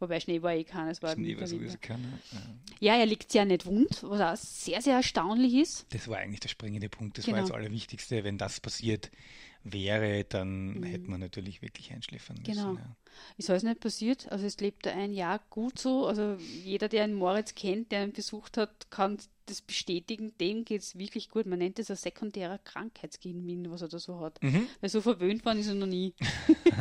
[0.01, 2.09] Wobei Schnee war eh keiner, es war Schnee war sowieso keiner.
[2.33, 2.95] Ja.
[2.95, 5.87] Ja, er liegt ja nicht wund, was auch sehr, sehr erstaunlich ist.
[5.93, 7.19] Das war eigentlich der springende Punkt.
[7.19, 7.39] Das Genau.
[7.39, 8.23] war das Allerwichtigste.
[8.25, 9.11] Wenn das passiert
[9.73, 12.51] wäre, dann hätte man natürlich wirklich einschläfern müssen.
[12.51, 12.57] Mhm.
[12.57, 12.75] Genau.
[12.75, 12.97] Ja.
[13.37, 14.31] Ist alles nicht passiert.
[14.31, 16.07] Also es lebt er ein Jahr gut so.
[16.07, 20.37] Also jeder, der einen Moritz kennt, der ihn besucht hat, kann das bestätigen.
[20.39, 21.47] Dem geht es wirklich gut.
[21.47, 24.43] Man nennt das ein sekundärer Krankheitsgewinn, was er da so hat.
[24.43, 24.67] Mhm.
[24.81, 26.15] Weil so verwöhnt worden ist er noch nie.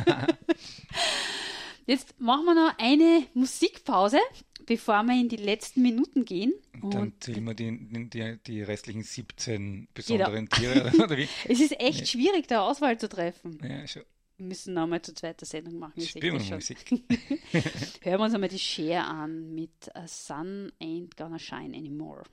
[1.88, 4.18] Jetzt machen wir noch eine Musikpause,
[4.66, 6.52] bevor wir in die letzten Minuten gehen.
[6.82, 10.92] Und dann zählen wir die, die, die restlichen 17 besonderen Tiere.
[11.02, 11.26] Oder wie?
[11.48, 13.58] es ist echt schwierig, da Auswahl zu treffen.
[13.62, 14.02] Ja, schon.
[14.36, 15.94] Wir müssen nochmal zur zweiten Sendung machen.
[15.96, 16.56] Ich Spielen wir mal schon.
[16.56, 16.78] Musik.
[18.02, 22.24] Hören wir uns einmal die Share an mit A Sun Ain't Gonna Shine Anymore.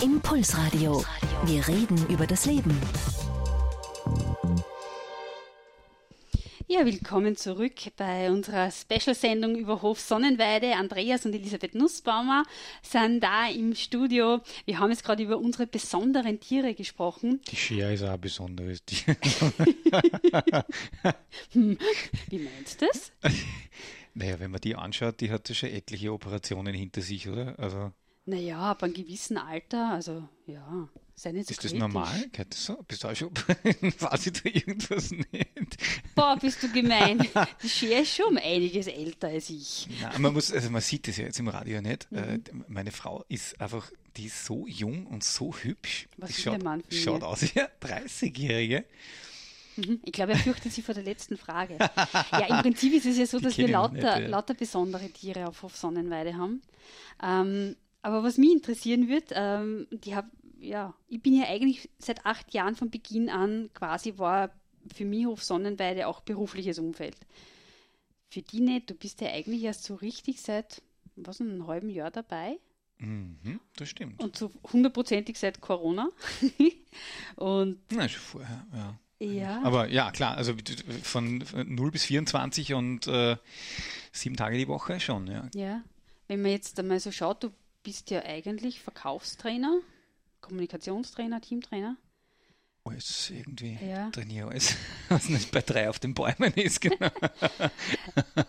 [0.00, 1.04] Impulsradio.
[1.46, 2.80] Wir reden über das Leben.
[6.70, 10.74] Ja, willkommen zurück bei unserer Special-Sendung über Hof Sonnenweide.
[10.76, 12.44] Andreas und Elisabeth Nussbaumer
[12.82, 14.42] sind da im Studio.
[14.66, 17.40] Wir haben jetzt gerade über unsere besonderen Tiere gesprochen.
[17.50, 19.16] Die Schere ist auch ein besonderes Tier.
[21.52, 21.78] hm,
[22.28, 23.12] wie meinst du das?
[24.12, 27.58] Naja, wenn man die anschaut, die hat ja schon etliche Operationen hinter sich, oder?
[27.58, 27.92] Also
[28.26, 30.86] naja, ab einem gewissen Alter, also ja,
[31.18, 32.28] sei nicht so Ist das normal?
[32.32, 32.76] Geht das so?
[32.86, 35.76] Bist du auch schon, weiß ich da irgendwas nicht?
[36.14, 37.18] Boah, bist du gemein.
[37.62, 39.88] Die Schere ist schon um einiges älter als ich.
[40.00, 42.10] Nein, man muss, also man sieht das ja jetzt im Radio nicht.
[42.10, 42.42] Mhm.
[42.68, 46.08] meine Frau ist einfach, die ist so jung und so hübsch.
[46.16, 47.26] Was ist schaut, der Mann von schaut mir?
[47.26, 48.84] aus wie eine 30-Jährige.
[49.76, 50.00] Mhm.
[50.04, 51.78] Ich glaube, er fürchtet sich vor der letzten Frage.
[52.32, 54.18] Ja, im Prinzip ist es ja so, dass wir lauter, nicht, ja.
[54.28, 56.62] lauter besondere Tiere auf Hof Sonnenweide haben.
[57.22, 60.26] Ähm, aber was mich interessieren wird, ähm, die hab,
[60.58, 64.50] ja, ich bin ja eigentlich seit acht Jahren von Beginn an quasi war
[64.94, 67.16] für mich Hof Sonnenweide auch berufliches Umfeld.
[68.30, 70.82] Für die nicht, du bist ja eigentlich erst so richtig seit,
[71.16, 72.58] was, einem halben Jahr dabei
[73.00, 74.22] Mhm, das stimmt.
[74.22, 76.10] und so hundertprozentig seit Corona.
[77.36, 78.98] und Na, schon vorher, ja.
[79.24, 80.54] ja, Aber ja, klar, also
[81.02, 83.36] von 0 bis 24 und äh,
[84.12, 85.48] sieben Tage die Woche schon, ja.
[85.54, 85.82] Ja,
[86.26, 87.50] wenn man jetzt einmal so schaut, du
[87.84, 89.78] bist ja eigentlich Verkaufstrainer,
[90.40, 91.96] Kommunikationstrainer, Teamtrainer.
[92.84, 94.10] Alles irgendwie Ja.
[94.10, 94.76] trainiere alles,
[95.10, 97.10] was nicht bei drei auf den Bäumen ist, genau.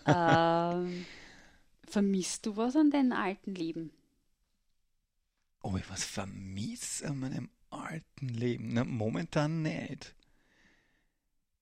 [0.06, 1.04] ähm,
[1.86, 3.92] vermisst du was an deinem alten Leben?
[5.62, 8.68] Ob ich was vermisse an meinem alten Leben?
[8.72, 10.14] Na, momentan nicht.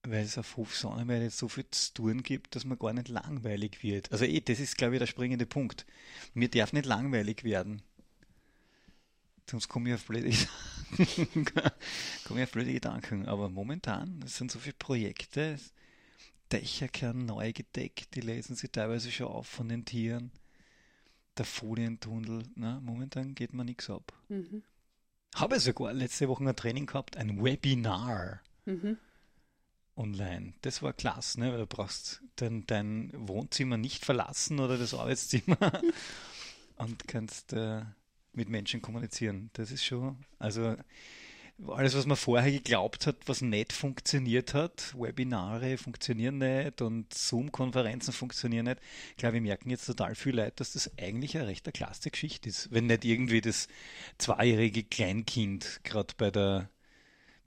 [0.03, 3.09] Weil es auf Hof Sonnenweide jetzt so viel zu tun gibt, dass man gar nicht
[3.09, 4.11] langweilig wird.
[4.11, 5.85] Also eh, das ist, glaube ich, der springende Punkt.
[6.33, 7.81] Mir darf nicht langweilig werden.
[9.49, 11.45] Sonst komme ich auf blöde Gedanken.
[12.25, 13.25] komme ich auf blöde Gedanken.
[13.25, 15.57] Aber momentan, es sind so viele Projekte.
[16.51, 20.31] Dächer werden neu gedeckt, die lesen sie teilweise schon auf von den Tieren.
[21.37, 24.13] Der Folientunnel, na, momentan geht mir nichts ab.
[24.29, 24.63] Mhm.
[25.35, 28.97] Habe sogar letzte Woche ein Training gehabt, ein Webinar Mhm.
[29.95, 30.53] online.
[30.61, 31.51] Das war klasse, ne?
[31.51, 35.81] weil du brauchst dein, dein Wohnzimmer nicht verlassen oder das Arbeitszimmer
[36.77, 37.83] und kannst äh,
[38.39, 39.49] mit Menschen kommunizieren.
[39.53, 40.75] Das ist schon, also
[41.67, 48.13] alles, was man vorher geglaubt hat, was nicht funktioniert hat, Webinare funktionieren nicht und Zoom-Konferenzen
[48.13, 48.79] funktionieren nicht,
[49.17, 52.71] glaube ich, merken jetzt total viele Leute, dass das eigentlich eine recht klasse Geschichte ist.
[52.71, 53.67] Wenn nicht irgendwie das
[54.17, 56.69] zweijährige Kleinkind gerade bei der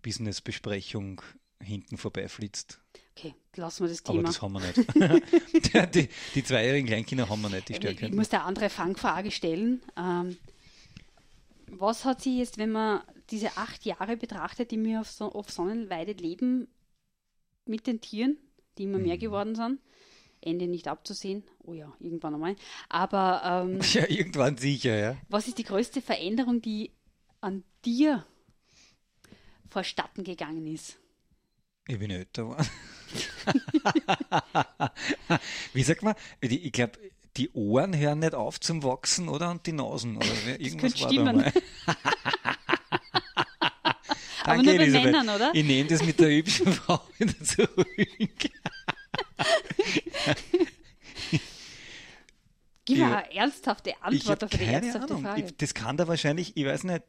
[0.02, 1.22] Business-Besprechung
[1.62, 2.80] hinten vorbeiflitzt.
[3.16, 4.28] Okay, lassen wir das Aber Thema.
[4.28, 5.94] das haben wir nicht.
[5.94, 8.06] die, die zweijährigen Kleinkinder haben wir nicht, die ich, stärker.
[8.06, 9.80] ich muss da eine andere Fangfrage stellen.
[9.96, 10.36] Ähm,
[11.78, 15.50] was hat sie jetzt, wenn man diese acht Jahre betrachtet, die wir auf, so auf
[15.50, 16.68] Sonnenweide leben,
[17.64, 18.36] mit den Tieren,
[18.78, 19.04] die immer Mhm.
[19.04, 19.80] mehr geworden sind?
[20.40, 21.44] Ende nicht abzusehen.
[21.60, 22.56] Oh ja, irgendwann einmal.
[22.88, 25.16] Aber ähm, Ja, irgendwann sicher, ja.
[25.28, 26.90] was ist die größte Veränderung, die
[27.40, 28.26] an dir
[29.70, 30.98] vorstatten gegangen ist?
[31.86, 32.68] Ich bin älter geworden.
[35.72, 36.14] Wie sagt man?
[36.40, 36.98] Ich glaube,
[37.36, 39.50] die Ohren hören nicht auf zum Wachsen, oder?
[39.50, 40.16] Und die Nasen.
[40.16, 40.26] Oder
[40.58, 41.26] irgendwas könnte war stimmen.
[41.26, 41.52] da mal.
[44.44, 45.12] Aber Danke, nur bei Elisabeth.
[45.12, 45.50] Männern, oder?
[45.54, 47.86] Ich nehme das mit der hübschen Frau wieder zurück.
[52.94, 55.22] Gib mir eine ernsthafte Antwort auf die ernsthafte Ahnung.
[55.22, 55.42] Frage.
[55.42, 57.02] Ich, das kann da wahrscheinlich, ich weiß nicht,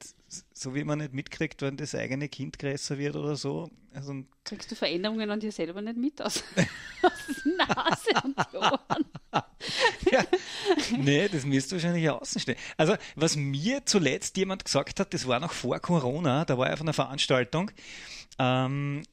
[0.53, 3.69] so wie man nicht mitkriegt, wenn das eigene Kind größer wird oder so.
[3.93, 6.43] Also Kriegst du Veränderungen an dir selber nicht mit aus?
[7.03, 9.05] aus Nase und Ohren.
[10.11, 10.23] ja.
[10.97, 12.57] Nee, das müsste wahrscheinlich außen stehen.
[12.77, 16.73] Also, was mir zuletzt jemand gesagt hat, das war noch vor Corona, da war ich
[16.73, 17.71] auf einer Veranstaltung,
[18.39, 19.03] ähm,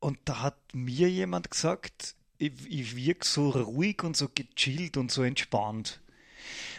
[0.00, 5.10] und da hat mir jemand gesagt, ich, ich wirke so ruhig und so gechillt und
[5.10, 6.00] so entspannt.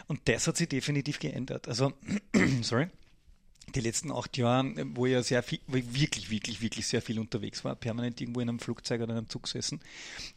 [0.07, 1.67] Und das hat sich definitiv geändert.
[1.67, 1.93] Also,
[2.61, 2.87] sorry.
[3.75, 7.63] Die letzten acht Jahre, wo ich ja sehr viel, wirklich, wirklich, wirklich sehr viel unterwegs
[7.63, 9.79] war, permanent irgendwo in einem Flugzeug oder in einem Zug gesessen,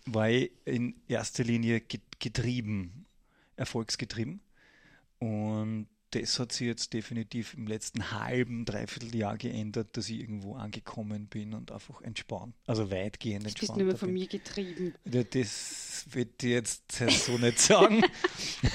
[0.04, 3.06] war ich in erster Linie ge- getrieben,
[3.56, 4.40] erfolgsgetrieben.
[5.18, 10.54] Und das hat sich jetzt definitiv im letzten halben, dreiviertel Jahr geändert, dass ich irgendwo
[10.54, 13.78] angekommen bin und einfach entspannt, also weitgehend Du bist entspannt.
[13.78, 14.94] nicht mehr von mir getrieben.
[15.10, 16.92] Ja, das ich jetzt
[17.26, 18.02] so nicht sagen.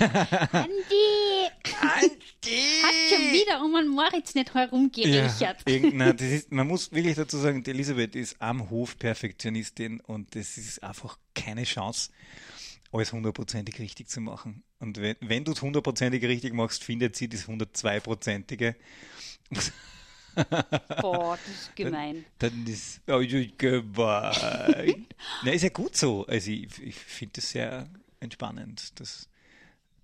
[0.52, 1.48] Andi!
[1.82, 2.82] Andi!
[2.82, 5.62] Hat schon wieder um einen Moritz nicht herumgerechert.
[5.66, 10.00] irgend- nein, das ist, man muss wirklich dazu sagen, die Elisabeth ist am Hof Perfektionistin
[10.02, 12.10] und das ist einfach keine Chance,
[12.92, 14.64] alles hundertprozentig richtig zu machen.
[14.80, 18.76] Und wenn, wenn du es hundertprozentig richtig machst, findet sie das hundertzweiprozentige.
[21.02, 22.26] Boah, das ist gemein.
[22.38, 23.20] Dann, dann ist oh,
[23.58, 25.08] gemein.
[25.44, 26.26] Na, ist ja gut so.
[26.28, 29.00] Also ich, ich finde das sehr entspannend.
[29.00, 29.28] Das,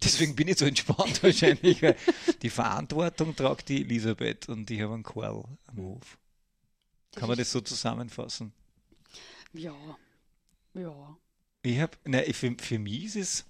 [0.04, 1.96] deswegen bin ich so entspannt wahrscheinlich, weil
[2.42, 6.18] die Verantwortung tragt die Elisabeth und ich habe einen Karl am Hof.
[7.16, 8.54] Kann man das so zusammenfassen?
[9.54, 9.76] Ja,
[10.74, 11.18] ja.
[11.62, 11.96] Ich habe,
[12.34, 13.46] für, für mich ist es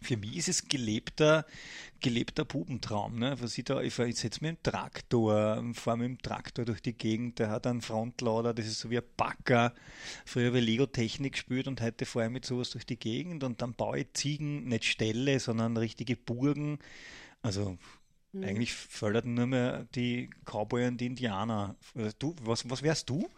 [0.00, 1.46] für mich ist es gelebter,
[2.00, 3.18] gelebter Bubentraum.
[3.18, 3.36] Ne?
[3.40, 6.92] Was ich da, ich, ich setze mir einen Traktor, fahre mit dem Traktor durch die
[6.92, 9.74] Gegend, der hat einen Frontlader, das ist so wie ein Backer.
[10.24, 13.62] Früher habe ich Lego-Technik gespielt und heute fahre ich mit sowas durch die Gegend und
[13.62, 16.78] dann baue ich Ziegen, nicht Ställe, sondern richtige Burgen.
[17.42, 17.78] Also
[18.32, 18.44] mhm.
[18.44, 21.76] eigentlich förderten nur mehr die Cowboy und die Indianer.
[22.18, 23.28] Du, was, was wärst du?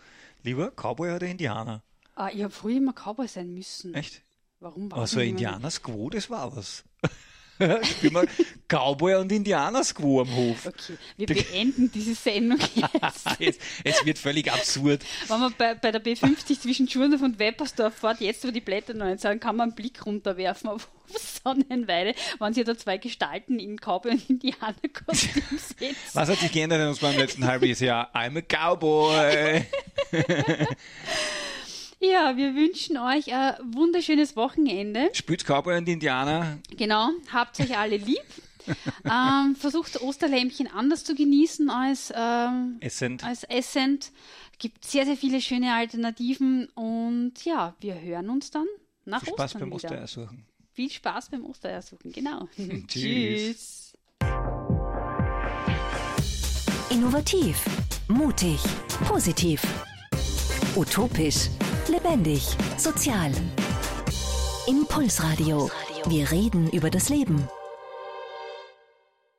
[0.42, 1.82] Lieber Cowboy oder Indianer?
[2.14, 3.94] Ah, ich habe früher immer Cowboy sein müssen.
[3.94, 4.22] Echt?
[4.60, 6.84] Warum war Also Indianer Squo, das war was.
[7.84, 8.26] Spielen wir
[8.68, 10.66] Cowboy und Indianer Squo am Hof.
[10.66, 12.58] Okay, wir beenden diese Sendung
[13.38, 13.58] jetzt.
[13.84, 15.04] es, wird völlig absurd.
[15.26, 18.94] Wenn man bei, bei der B50 zwischen Schurndorf und Weppersdorf fährt, jetzt wo die Blätter
[18.94, 20.88] neu sind, kann man einen Blick runterwerfen auf
[21.44, 25.96] Sonnenweide, wenn sie da zwei Gestalten in Cowboy und Indianerkostüm sitzen.
[26.14, 28.14] Was hat sich geändert in uns beim letzten halben Jahr?
[28.14, 29.64] I'm a Cowboy.
[32.00, 35.10] Ja, wir wünschen euch ein wunderschönes Wochenende.
[35.12, 36.58] Spült Cowboy und Indianer.
[36.76, 38.22] Genau, habt euch alle lieb.
[39.04, 43.24] ähm, versucht Osterlämpchen anders zu genießen als, ähm, Essend.
[43.24, 44.12] als Essend.
[44.58, 48.66] Gibt sehr, sehr viele schöne Alternativen und ja, wir hören uns dann
[49.04, 49.76] nach Viel Ostern Spaß beim wieder.
[49.76, 50.44] Ostereiersuchen.
[50.72, 52.48] Viel Spaß beim Ostereiersuchen, genau.
[52.88, 53.94] Tschüss.
[56.90, 57.64] Innovativ,
[58.08, 58.60] mutig,
[59.06, 59.62] positiv,
[60.74, 61.48] utopisch,
[61.88, 63.32] lebendig, sozial.
[64.66, 65.70] Impulsradio.
[66.06, 67.48] Wir reden über das Leben.